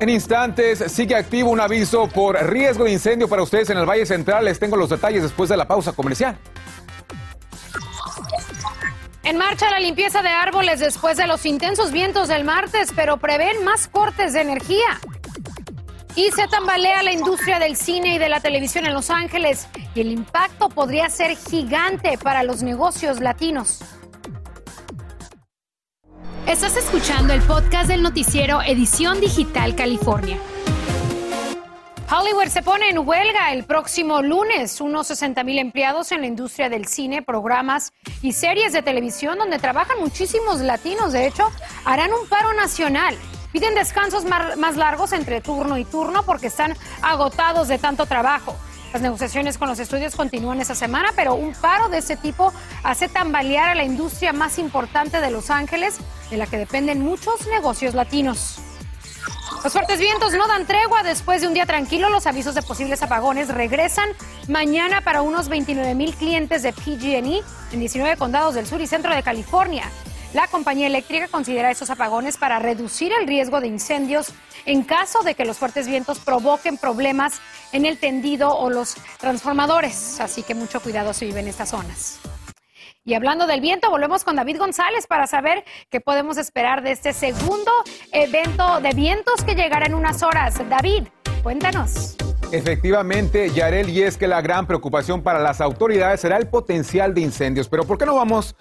En 0.00 0.08
instantes 0.08 0.78
sigue 0.92 1.16
activo 1.16 1.50
un 1.50 1.60
aviso 1.60 2.08
por 2.08 2.36
riesgo 2.50 2.84
de 2.84 2.92
incendio 2.92 3.28
para 3.28 3.42
ustedes 3.42 3.70
en 3.70 3.78
el 3.78 3.86
Valle 3.86 4.06
Central. 4.06 4.44
Les 4.44 4.58
tengo 4.58 4.76
los 4.76 4.90
detalles 4.90 5.22
después 5.22 5.48
de 5.48 5.56
la 5.56 5.66
pausa 5.66 5.92
comercial. 5.92 6.38
En 9.24 9.36
marcha 9.36 9.68
la 9.70 9.80
limpieza 9.80 10.22
de 10.22 10.28
árboles 10.28 10.80
después 10.80 11.16
de 11.16 11.26
los 11.26 11.44
intensos 11.44 11.90
vientos 11.90 12.28
del 12.28 12.44
martes, 12.44 12.92
pero 12.94 13.16
prevén 13.16 13.64
más 13.64 13.88
cortes 13.88 14.32
de 14.32 14.40
energía. 14.40 15.00
Y 16.14 16.30
se 16.30 16.46
tambalea 16.48 17.02
la 17.02 17.12
industria 17.12 17.58
del 17.58 17.76
cine 17.76 18.14
y 18.14 18.18
de 18.18 18.28
la 18.28 18.40
televisión 18.40 18.86
en 18.86 18.94
Los 18.94 19.10
Ángeles 19.10 19.68
y 19.94 20.00
el 20.00 20.12
impacto 20.12 20.68
podría 20.68 21.10
ser 21.10 21.36
gigante 21.36 22.16
para 22.18 22.42
los 22.42 22.62
negocios 22.62 23.20
latinos. 23.20 23.80
Estás 26.48 26.78
escuchando 26.78 27.34
el 27.34 27.42
podcast 27.42 27.90
del 27.90 28.02
noticiero 28.02 28.62
Edición 28.62 29.20
Digital 29.20 29.76
California. 29.76 30.38
Hollywood 32.10 32.46
se 32.46 32.62
pone 32.62 32.88
en 32.88 33.06
huelga 33.06 33.52
el 33.52 33.64
próximo 33.64 34.22
lunes. 34.22 34.80
Unos 34.80 35.08
60 35.08 35.44
mil 35.44 35.58
empleados 35.58 36.10
en 36.10 36.22
la 36.22 36.26
industria 36.26 36.70
del 36.70 36.86
cine, 36.86 37.20
programas 37.20 37.92
y 38.22 38.32
series 38.32 38.72
de 38.72 38.80
televisión 38.80 39.36
donde 39.36 39.58
trabajan 39.58 40.00
muchísimos 40.00 40.60
latinos. 40.60 41.12
De 41.12 41.26
hecho, 41.26 41.50
harán 41.84 42.14
un 42.14 42.26
paro 42.30 42.54
nacional. 42.54 43.14
Piden 43.52 43.74
descansos 43.74 44.24
más 44.24 44.76
largos 44.78 45.12
entre 45.12 45.42
turno 45.42 45.76
y 45.76 45.84
turno 45.84 46.22
porque 46.22 46.46
están 46.46 46.74
agotados 47.02 47.68
de 47.68 47.76
tanto 47.76 48.06
trabajo. 48.06 48.56
Las 48.92 49.02
negociaciones 49.02 49.58
con 49.58 49.68
los 49.68 49.78
estudios 49.78 50.16
continúan 50.16 50.60
esa 50.60 50.74
semana, 50.74 51.12
pero 51.14 51.34
un 51.34 51.52
paro 51.52 51.88
de 51.88 51.98
ese 51.98 52.16
tipo 52.16 52.52
hace 52.82 53.08
tambalear 53.08 53.68
a 53.68 53.74
la 53.74 53.84
industria 53.84 54.32
más 54.32 54.58
importante 54.58 55.20
de 55.20 55.30
Los 55.30 55.50
Ángeles, 55.50 55.98
de 56.30 56.38
la 56.38 56.46
que 56.46 56.56
dependen 56.56 57.00
muchos 57.00 57.46
negocios 57.48 57.94
latinos. 57.94 58.60
Los 59.62 59.72
fuertes 59.72 59.98
vientos 59.98 60.32
no 60.34 60.46
dan 60.46 60.66
tregua 60.66 61.02
después 61.02 61.40
de 61.40 61.48
un 61.48 61.54
día 61.54 61.66
tranquilo. 61.66 62.08
Los 62.10 62.26
avisos 62.26 62.54
de 62.54 62.62
posibles 62.62 63.02
apagones 63.02 63.48
regresan 63.48 64.08
mañana 64.46 65.00
para 65.00 65.20
unos 65.20 65.48
29 65.48 65.94
mil 65.94 66.14
clientes 66.14 66.62
de 66.62 66.72
PG&E 66.72 67.42
en 67.72 67.80
19 67.80 68.16
condados 68.16 68.54
del 68.54 68.66
sur 68.66 68.80
y 68.80 68.86
centro 68.86 69.14
de 69.14 69.22
California. 69.22 69.90
La 70.34 70.46
compañía 70.46 70.86
eléctrica 70.86 71.26
considera 71.28 71.70
esos 71.70 71.88
apagones 71.88 72.36
para 72.36 72.58
reducir 72.58 73.12
el 73.18 73.26
riesgo 73.26 73.60
de 73.60 73.66
incendios 73.66 74.34
en 74.66 74.82
caso 74.82 75.22
de 75.22 75.34
que 75.34 75.46
los 75.46 75.56
fuertes 75.56 75.88
vientos 75.88 76.18
provoquen 76.18 76.76
problemas 76.76 77.40
en 77.72 77.86
el 77.86 77.98
tendido 77.98 78.54
o 78.54 78.68
los 78.68 78.96
transformadores. 79.18 80.20
Así 80.20 80.42
que 80.42 80.54
mucho 80.54 80.80
cuidado 80.80 81.14
si 81.14 81.26
vive 81.26 81.40
en 81.40 81.48
estas 81.48 81.70
zonas. 81.70 82.20
Y 83.06 83.14
hablando 83.14 83.46
del 83.46 83.62
viento, 83.62 83.88
volvemos 83.88 84.22
con 84.22 84.36
David 84.36 84.58
González 84.58 85.06
para 85.06 85.26
saber 85.26 85.64
qué 85.88 86.02
podemos 86.02 86.36
esperar 86.36 86.82
de 86.82 86.92
este 86.92 87.14
segundo 87.14 87.72
evento 88.12 88.80
de 88.82 88.90
vientos 88.92 89.42
que 89.44 89.54
llegará 89.54 89.86
en 89.86 89.94
unas 89.94 90.22
horas. 90.22 90.56
David, 90.68 91.04
cuéntanos. 91.42 92.16
Efectivamente, 92.52 93.50
Yarel, 93.50 93.88
y 93.88 94.02
es 94.02 94.18
que 94.18 94.26
la 94.26 94.42
gran 94.42 94.66
preocupación 94.66 95.22
para 95.22 95.38
las 95.38 95.62
autoridades 95.62 96.20
será 96.20 96.36
el 96.36 96.48
potencial 96.48 97.14
de 97.14 97.22
incendios. 97.22 97.66
Pero 97.68 97.84
¿por 97.84 97.96
qué 97.96 98.04
no 98.04 98.14
vamos 98.14 98.54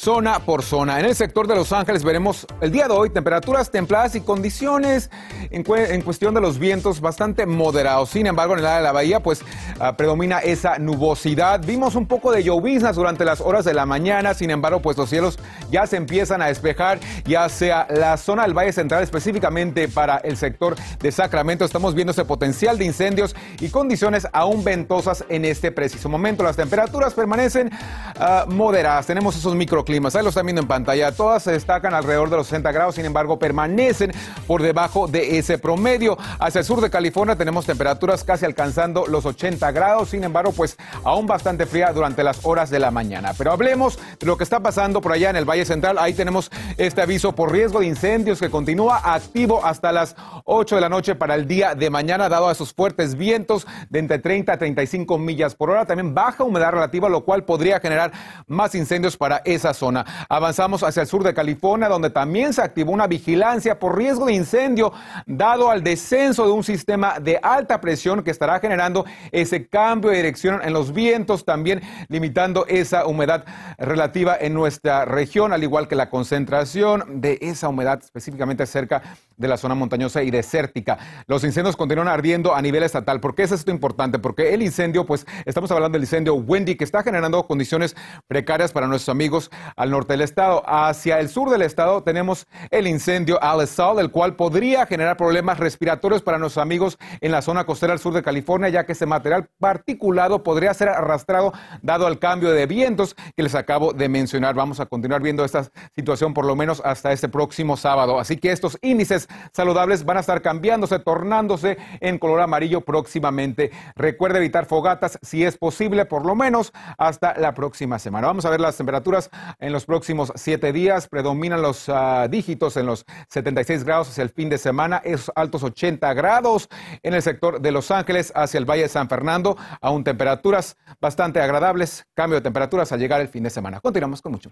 zona 0.00 0.38
por 0.38 0.62
zona. 0.62 0.98
En 0.98 1.04
el 1.04 1.14
sector 1.14 1.46
de 1.46 1.54
Los 1.54 1.72
Ángeles 1.72 2.04
veremos 2.04 2.46
el 2.62 2.72
día 2.72 2.88
de 2.88 2.94
hoy 2.94 3.10
temperaturas 3.10 3.70
templadas 3.70 4.14
y 4.14 4.22
condiciones 4.22 5.10
en, 5.50 5.62
cuestión 6.02 6.32
de 6.32 6.40
los 6.40 6.58
vientos 6.58 7.02
bastante 7.02 7.44
moderados. 7.44 8.08
Sin 8.08 8.26
embargo, 8.26 8.54
en 8.54 8.60
el 8.60 8.66
área 8.66 8.78
de 8.78 8.82
la 8.84 8.92
bahía, 8.92 9.20
pues 9.20 9.42
ah, 9.78 9.98
predomina 9.98 10.38
esa 10.38 10.78
nubosidad. 10.78 11.60
Vimos 11.66 11.96
un 11.96 12.06
poco 12.06 12.32
de 12.32 12.42
lloviznas 12.42 12.96
durante 12.96 13.26
las 13.26 13.42
horas 13.42 13.66
de 13.66 13.74
la 13.74 13.84
mañana. 13.84 14.32
Sin 14.32 14.50
embargo, 14.50 14.80
pues 14.80 14.96
los 14.96 15.10
cielos 15.10 15.38
ya 15.70 15.86
se 15.86 15.98
empiezan 15.98 16.40
a 16.40 16.46
despejar, 16.46 16.98
ya 17.26 17.46
sea 17.50 17.86
la 17.90 18.16
zona 18.16 18.44
del 18.44 18.56
Valle 18.56 18.72
Central, 18.72 19.02
específicamente 19.02 19.86
para 19.86 20.16
el 20.18 20.38
sector 20.38 20.76
de 20.98 21.12
Sacramento. 21.12 21.66
Estamos 21.66 21.94
viendo 21.94 22.12
ese 22.12 22.24
potencial 22.24 22.78
de 22.78 22.86
incendios 22.86 23.36
y 23.60 23.68
condiciones 23.68 24.26
aún 24.32 24.64
ventosas 24.64 25.26
en 25.28 25.44
este 25.44 25.72
preciso 25.72 26.08
momento. 26.08 26.42
Las 26.42 26.56
temperaturas 26.56 27.12
permanecen 27.12 27.70
ah, 28.18 28.46
moderadas. 28.48 29.06
Tenemos 29.06 29.36
esos 29.36 29.54
micro 29.54 29.84
climas. 29.90 30.14
Ahí 30.14 30.22
lo 30.22 30.28
están 30.28 30.46
viendo 30.46 30.62
en 30.62 30.68
pantalla. 30.68 31.10
Todas 31.10 31.42
se 31.42 31.50
destacan 31.50 31.94
alrededor 31.94 32.30
de 32.30 32.36
los 32.36 32.46
60 32.46 32.70
grados, 32.70 32.94
sin 32.94 33.04
embargo, 33.06 33.40
permanecen 33.40 34.12
por 34.46 34.62
debajo 34.62 35.08
de 35.08 35.38
ese 35.38 35.58
promedio. 35.58 36.16
Hacia 36.38 36.60
el 36.60 36.64
sur 36.64 36.80
de 36.80 36.90
California 36.90 37.34
tenemos 37.34 37.66
temperaturas 37.66 38.22
casi 38.22 38.44
alcanzando 38.44 39.08
los 39.08 39.26
80 39.26 39.68
grados, 39.72 40.10
sin 40.10 40.22
embargo, 40.22 40.52
pues 40.52 40.76
aún 41.02 41.26
bastante 41.26 41.66
fría 41.66 41.92
durante 41.92 42.22
las 42.22 42.38
horas 42.44 42.70
de 42.70 42.78
la 42.78 42.92
mañana. 42.92 43.32
Pero 43.36 43.50
hablemos 43.50 43.98
de 44.20 44.26
lo 44.26 44.36
que 44.36 44.44
está 44.44 44.60
pasando 44.60 45.00
por 45.00 45.10
allá 45.10 45.30
en 45.30 45.36
el 45.36 45.44
Valle 45.44 45.64
Central. 45.64 45.98
Ahí 45.98 46.14
tenemos 46.14 46.52
este 46.76 47.02
aviso 47.02 47.34
por 47.34 47.50
riesgo 47.50 47.80
de 47.80 47.86
incendios 47.86 48.38
que 48.38 48.48
continúa 48.48 49.00
activo 49.12 49.64
hasta 49.64 49.90
las 49.90 50.14
8 50.44 50.76
de 50.76 50.80
la 50.80 50.88
noche 50.88 51.16
para 51.16 51.34
el 51.34 51.48
día 51.48 51.74
de 51.74 51.90
mañana, 51.90 52.28
dado 52.28 52.48
a 52.48 52.52
esos 52.52 52.72
fuertes 52.72 53.16
vientos 53.16 53.66
de 53.88 53.98
entre 53.98 54.20
30 54.20 54.52
a 54.52 54.56
35 54.56 55.18
millas 55.18 55.56
por 55.56 55.70
hora. 55.70 55.84
También 55.84 56.14
baja 56.14 56.44
humedad 56.44 56.70
relativa, 56.70 57.08
lo 57.08 57.24
cual 57.24 57.44
podría 57.44 57.80
generar 57.80 58.12
más 58.46 58.76
incendios 58.76 59.16
para 59.16 59.42
esas 59.44 59.79
zona. 59.80 60.04
Avanzamos 60.28 60.82
hacia 60.82 61.02
el 61.02 61.08
sur 61.08 61.24
de 61.24 61.34
California, 61.34 61.88
donde 61.88 62.10
también 62.10 62.52
se 62.52 62.62
activó 62.62 62.92
una 62.92 63.06
vigilancia 63.06 63.78
por 63.78 63.96
riesgo 63.96 64.26
de 64.26 64.34
incendio, 64.34 64.92
dado 65.26 65.70
al 65.70 65.82
descenso 65.82 66.44
de 66.44 66.52
un 66.52 66.62
sistema 66.62 67.18
de 67.18 67.40
alta 67.42 67.80
presión 67.80 68.22
que 68.22 68.30
estará 68.30 68.60
generando 68.60 69.06
ese 69.32 69.66
cambio 69.66 70.10
de 70.10 70.18
dirección 70.18 70.60
en 70.62 70.74
los 70.74 70.92
vientos, 70.92 71.44
también 71.44 71.80
limitando 72.08 72.66
esa 72.66 73.06
humedad 73.06 73.44
relativa 73.78 74.36
en 74.38 74.52
nuestra 74.52 75.06
región, 75.06 75.52
al 75.52 75.62
igual 75.62 75.88
que 75.88 75.96
la 75.96 76.10
concentración 76.10 77.20
de 77.22 77.38
esa 77.40 77.68
humedad 77.68 78.00
específicamente 78.02 78.66
cerca 78.66 79.02
de 79.29 79.29
la 79.48 79.56
zona 79.56 79.74
montañosa 79.74 80.22
y 80.22 80.30
desértica. 80.30 80.98
Los 81.26 81.44
incendios 81.44 81.76
continúan 81.76 82.08
ardiendo 82.08 82.54
a 82.54 82.62
nivel 82.62 82.82
estatal. 82.82 83.20
¿Por 83.20 83.34
qué 83.34 83.42
es 83.44 83.52
esto 83.52 83.70
importante? 83.70 84.18
Porque 84.18 84.54
el 84.54 84.62
incendio, 84.62 85.06
pues 85.06 85.26
estamos 85.44 85.70
hablando 85.70 85.96
del 85.96 86.02
incendio 86.02 86.34
Wendy, 86.34 86.76
que 86.76 86.84
está 86.84 87.02
generando 87.02 87.46
condiciones 87.46 87.96
precarias 88.26 88.72
para 88.72 88.86
nuestros 88.86 89.08
amigos 89.08 89.50
al 89.76 89.90
norte 89.90 90.14
del 90.14 90.22
estado. 90.22 90.62
Hacia 90.66 91.20
el 91.20 91.28
sur 91.28 91.50
del 91.50 91.62
estado 91.62 92.02
tenemos 92.02 92.46
el 92.70 92.86
incendio 92.86 93.42
Alisal, 93.42 93.98
el 93.98 94.10
cual 94.10 94.36
podría 94.36 94.86
generar 94.86 95.16
problemas 95.16 95.58
respiratorios 95.58 96.22
para 96.22 96.38
nuestros 96.38 96.62
amigos 96.62 96.98
en 97.20 97.32
la 97.32 97.42
zona 97.42 97.64
costera 97.64 97.92
al 97.92 97.98
sur 97.98 98.12
de 98.12 98.22
California, 98.22 98.68
ya 98.68 98.84
que 98.84 98.92
ese 98.92 99.06
material 99.06 99.48
particulado 99.58 100.42
podría 100.42 100.74
ser 100.74 100.88
arrastrado 100.88 101.52
dado 101.82 102.06
al 102.06 102.18
cambio 102.18 102.50
de 102.50 102.66
vientos 102.66 103.14
que 103.36 103.42
les 103.42 103.54
acabo 103.54 103.92
de 103.92 104.08
mencionar. 104.08 104.54
Vamos 104.54 104.80
a 104.80 104.86
continuar 104.86 105.22
viendo 105.22 105.44
esta 105.44 105.64
situación 105.94 106.34
por 106.34 106.44
lo 106.44 106.56
menos 106.56 106.82
hasta 106.84 107.12
este 107.12 107.28
próximo 107.28 107.76
sábado. 107.76 108.18
Así 108.18 108.36
que 108.36 108.52
estos 108.52 108.78
índices 108.82 109.28
saludables 109.52 110.04
van 110.04 110.16
a 110.16 110.20
estar 110.20 110.42
cambiándose, 110.42 110.98
tornándose 110.98 111.78
en 112.00 112.18
color 112.18 112.40
amarillo 112.40 112.80
próximamente. 112.80 113.70
Recuerde 113.94 114.38
evitar 114.38 114.66
fogatas 114.66 115.18
si 115.22 115.44
es 115.44 115.56
posible, 115.56 116.04
por 116.04 116.26
lo 116.26 116.34
menos 116.34 116.72
hasta 116.98 117.34
la 117.38 117.54
próxima 117.54 117.98
semana. 117.98 118.26
Vamos 118.26 118.44
a 118.44 118.50
ver 118.50 118.60
las 118.60 118.76
temperaturas 118.76 119.30
en 119.58 119.72
los 119.72 119.86
próximos 119.86 120.32
siete 120.34 120.72
días. 120.72 121.08
Predominan 121.08 121.62
los 121.62 121.88
ah, 121.88 122.28
dígitos 122.28 122.76
en 122.76 122.86
los 122.86 123.06
76 123.28 123.84
grados 123.84 124.08
hacia 124.08 124.22
el 124.22 124.30
fin 124.30 124.48
de 124.48 124.58
semana, 124.58 125.00
esos 125.04 125.30
altos 125.34 125.62
80 125.62 126.12
grados 126.14 126.68
en 127.02 127.14
el 127.14 127.22
sector 127.22 127.60
de 127.60 127.72
Los 127.72 127.90
Ángeles 127.90 128.32
hacia 128.34 128.58
el 128.58 128.64
Valle 128.64 128.82
de 128.82 128.88
San 128.88 129.08
Fernando, 129.08 129.56
aún 129.80 130.04
temperaturas 130.04 130.76
bastante 131.00 131.40
agradables, 131.40 132.06
cambio 132.14 132.36
de 132.36 132.42
temperaturas 132.42 132.92
al 132.92 133.00
llegar 133.00 133.20
el 133.20 133.28
fin 133.28 133.42
de 133.42 133.50
semana. 133.50 133.80
Continuamos 133.80 134.22
con 134.22 134.32
mucho. 134.32 134.50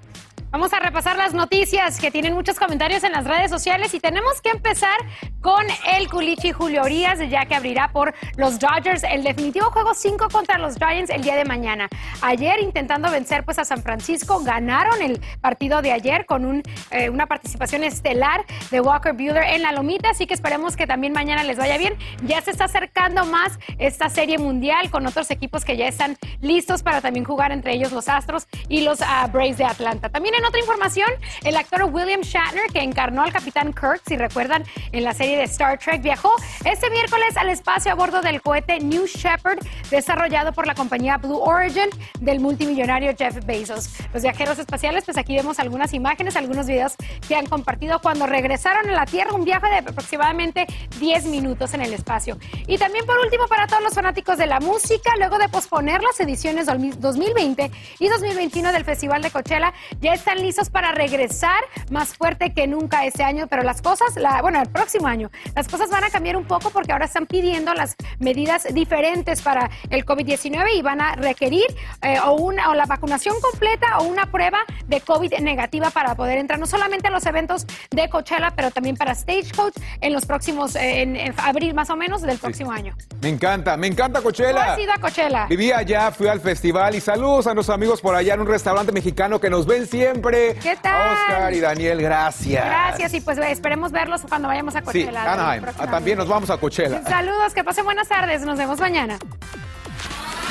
Vamos 0.51 0.73
a 0.73 0.81
repasar 0.81 1.17
las 1.17 1.35
noticias 1.35 2.01
que 2.01 2.11
tienen 2.11 2.35
muchos 2.35 2.59
comentarios 2.59 3.05
en 3.05 3.12
las 3.12 3.25
redes 3.25 3.51
sociales 3.51 3.93
y 3.95 4.01
tenemos 4.01 4.41
que 4.41 4.51
empezar 4.51 4.67
empezar 4.68 4.98
con 5.40 5.64
el 5.87 6.11
culichi 6.11 6.52
Julio 6.52 6.83
Urias, 6.83 7.20
ya 7.31 7.46
que 7.46 7.54
abrirá 7.54 7.88
por 7.90 8.14
los 8.37 8.59
Dodgers 8.59 9.02
el 9.04 9.22
definitivo 9.22 9.70
juego 9.70 9.94
5 9.94 10.28
contra 10.31 10.59
los 10.59 10.74
Giants 10.76 11.11
el 11.11 11.22
día 11.22 11.37
de 11.37 11.44
mañana. 11.44 11.88
Ayer 12.20 12.59
intentando 12.61 13.11
vencer 13.11 13.44
pues 13.44 13.59
a 13.59 13.64
San 13.64 13.83
Francisco, 13.83 14.40
ganaron 14.40 15.00
el 15.00 15.20
partido 15.40 15.81
de 15.81 15.92
ayer 15.92 16.26
con 16.26 16.44
un, 16.44 16.62
eh, 16.90 17.09
una 17.09 17.26
participación 17.26 17.85
estelar 17.85 18.44
de 18.70 18.81
Walker 18.81 19.12
Buehler 19.14 19.44
en 19.44 19.62
la 19.62 19.72
lomita, 19.72 20.11
así 20.11 20.26
que 20.26 20.35
esperemos 20.35 20.76
que 20.76 20.87
también 20.87 21.12
mañana 21.12 21.44
les 21.44 21.57
vaya 21.57 21.78
bien. 21.78 21.96
Ya 22.24 22.42
se 22.42 22.50
está 22.50 22.64
acercando 22.64 23.24
más 23.24 23.59
esta 23.78 24.11
serie 24.11 24.38
mundial 24.38 24.90
con 24.90 25.07
otros 25.07 25.31
equipos 25.31 25.64
que 25.64 25.76
ya 25.76 25.87
están 25.87 26.18
listos 26.40 26.83
para 26.83 27.00
también 27.00 27.24
jugar 27.24 27.52
entre 27.52 27.72
ellos 27.72 27.92
los 27.92 28.09
Astros 28.09 28.48
y 28.68 28.81
los 28.81 29.00
uh, 29.00 29.31
Braves 29.33 29.57
de 29.57 29.64
Atlanta. 29.64 30.09
También 30.09 30.35
en 30.35 30.44
otra 30.44 30.61
información, 30.61 31.09
el 31.44 31.57
actor 31.57 31.85
William 31.85 32.22
Shatner, 32.22 32.66
que 32.72 32.81
encarnó 32.81 33.22
al 33.22 33.33
capitán 33.33 33.72
Kirk, 33.72 34.02
si 34.07 34.16
recuerdan, 34.16 34.48
en 34.93 35.05
la 35.05 35.15
serie 35.15 35.37
de 35.37 35.45
Star 35.45 35.79
Trek, 35.79 36.03
viajó 36.03 36.31
este 36.65 36.91
miércoles 36.91 37.37
al 37.37 37.49
espacio 37.49 37.93
a 37.93 37.95
bordo 37.95 38.21
del 38.21 38.41
cohete 38.41 38.81
New 38.81 39.07
Shepard, 39.07 39.59
desarrollado 39.91 40.53
por 40.53 40.67
la 40.67 40.75
compañía 40.75 41.17
Blue 41.19 41.39
Origin 41.39 41.89
del 42.21 42.41
multimillonario 42.41 43.13
Jeff 43.17 43.45
Bezos. 43.45 43.91
Los 44.13 44.23
viajeros 44.23 44.59
espaciales, 44.59 45.05
pues 45.05 45.17
aquí 45.19 45.35
vemos 45.35 45.59
algunas 45.59 45.93
imágenes, 45.93 46.37
algunos 46.37 46.67
videos 46.67 46.95
que 47.27 47.37
han 47.37 47.47
compartido 47.47 48.01
cuando 48.01 48.27
regresaron 48.27 48.89
a 48.91 48.93
la 48.93 49.07
Tierra, 49.07 49.33
un 49.33 49.45
viaje 49.45 49.69
de 49.69 49.77
aproximadamente 49.79 50.67
10 50.99 51.27
minutos 51.27 51.75
en 51.75 51.83
el 51.83 51.93
espacio. 51.93 52.39
Y 52.67 52.79
también 52.79 53.07
por 53.07 53.19
último, 53.19 53.47
para 53.47 53.67
todos 53.67 53.83
los 53.83 53.95
fanáticos 53.95 54.39
de 54.39 54.47
la 54.47 54.61
música, 54.61 55.13
luego 55.19 55.39
de 55.39 55.49
posponer 55.49 56.03
las 56.03 56.19
ediciones 56.21 56.67
2020 56.67 57.71
y 57.99 58.09
2021 58.09 58.73
del 58.73 58.85
Festival 58.85 59.23
de 59.23 59.31
Coachella, 59.31 59.73
ya 60.01 60.13
están 60.13 60.39
listos 60.41 60.71
para 60.71 60.93
regresar 60.93 61.63
más 61.91 62.17
fuerte 62.17 62.53
que 62.53 62.67
nunca 62.67 63.05
este 63.05 63.25
año, 63.25 63.47
pero 63.49 63.63
las 63.63 63.83
cosas, 63.83 64.17
la, 64.17 64.38
bueno, 64.42 64.61
el 64.61 64.68
próximo 64.68 65.07
año, 65.07 65.31
las 65.55 65.68
cosas 65.68 65.90
van 65.90 66.05
a 66.05 66.11
cambiar 66.11 66.37
un 66.37 66.44
poco 66.44 66.70
porque 66.70 66.92
ahora 66.92 67.07
están 67.07 67.27
pidiendo 67.27 67.74
las 67.74 67.96
medidas 68.18 68.66
diferentes 68.72 69.42
para 69.42 69.70
el 69.90 70.05
COVID-19 70.05 70.74
y 70.77 70.83
van 70.83 71.01
a 71.01 71.14
requerir 71.14 71.66
eh, 72.03 72.18
o, 72.24 72.33
una, 72.33 72.70
o 72.70 72.74
la 72.74 72.87
vacunación 72.87 73.37
completa 73.40 73.98
o 73.98 74.05
una 74.05 74.31
prueba 74.31 74.59
de 74.87 75.01
COVID 75.01 75.38
negativa 75.40 75.90
para 75.90 76.14
poder 76.14 76.38
entrar 76.38 76.59
no 76.59 76.66
solamente 76.66 77.09
a 77.09 77.11
los 77.11 77.27
eventos 77.27 77.66
de 77.90 78.09
Coachella, 78.09 78.53
pero 78.55 78.70
también 78.70 78.96
para 78.96 79.14
Stagecoach 79.14 79.74
en 80.01 80.12
los 80.12 80.27
próximos, 80.27 80.74
eh, 80.77 81.03
en, 81.03 81.35
abril 81.38 81.74
más 81.74 81.90
o 81.90 81.96
menos 81.96 82.22
del 82.22 82.38
próximo 82.38 82.72
año. 82.72 82.94
Me 83.20 83.29
encanta, 83.29 83.77
me 83.77 83.87
encanta 83.87 84.20
Coachella. 84.20 84.53
¿Tú 84.53 84.70
has 84.70 84.79
ido 84.79 84.92
a 84.92 84.98
Coachella? 84.98 85.46
Viví 85.46 85.72
allá, 85.72 86.11
fui 86.11 86.29
al 86.29 86.40
festival 86.40 86.94
y 86.94 87.01
saludos 87.01 87.46
a 87.46 87.55
nuestros 87.55 87.74
amigos 87.74 88.01
por 88.01 88.14
allá 88.14 88.35
en 88.35 88.40
un 88.40 88.46
restaurante 88.46 88.92
mexicano 88.92 89.40
que 89.40 89.51
nos 89.51 89.66
ven 89.66 89.87
siempre. 89.87 90.55
¿Qué 90.57 90.77
tal? 90.77 91.12
Oscar 91.12 91.53
y 91.53 91.61
Daniel, 91.61 92.01
gracias. 92.03 92.64
Gracias 92.64 93.14
y 93.14 93.20
pues 93.20 93.38
esperemos 93.38 93.92
verlos 93.92 94.22
cuando 94.29 94.49
vayamos 94.49 94.75
a 94.77 94.83
Coachella. 94.83 95.11
Sí, 95.11 95.29
Anaheim. 95.29 95.64
Ah, 95.79 95.87
también 95.87 96.19
nos 96.19 96.29
vamos 96.29 96.51
a 96.51 96.57
Coachella. 96.57 97.03
Saludos, 97.09 97.55
que 97.55 97.64
pasen 97.64 97.85
buenas 97.85 98.09
tardes. 98.09 98.43
Nos 98.43 98.59
vemos 98.59 98.79
mañana. 98.81 99.19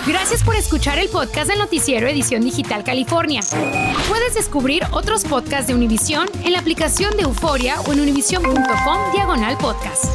Gracias 0.08 0.42
por 0.42 0.56
escuchar 0.56 1.00
el 1.00 1.10
podcast 1.10 1.50
del 1.50 1.60
noticiero 1.60 2.08
Edición 2.08 2.42
Digital 2.42 2.84
California. 2.86 3.42
Puedes 4.08 4.36
descubrir 4.36 4.84
otros 4.92 5.26
podcasts 5.26 5.68
de 5.68 5.76
Univision 5.76 6.30
en 6.46 6.54
la 6.54 6.60
aplicación 6.60 7.16
de 7.18 7.24
Euforia 7.24 7.82
o 7.82 7.92
en 7.92 8.00
univision.com 8.00 9.12
diagonal 9.14 9.58
podcast. 9.58 10.06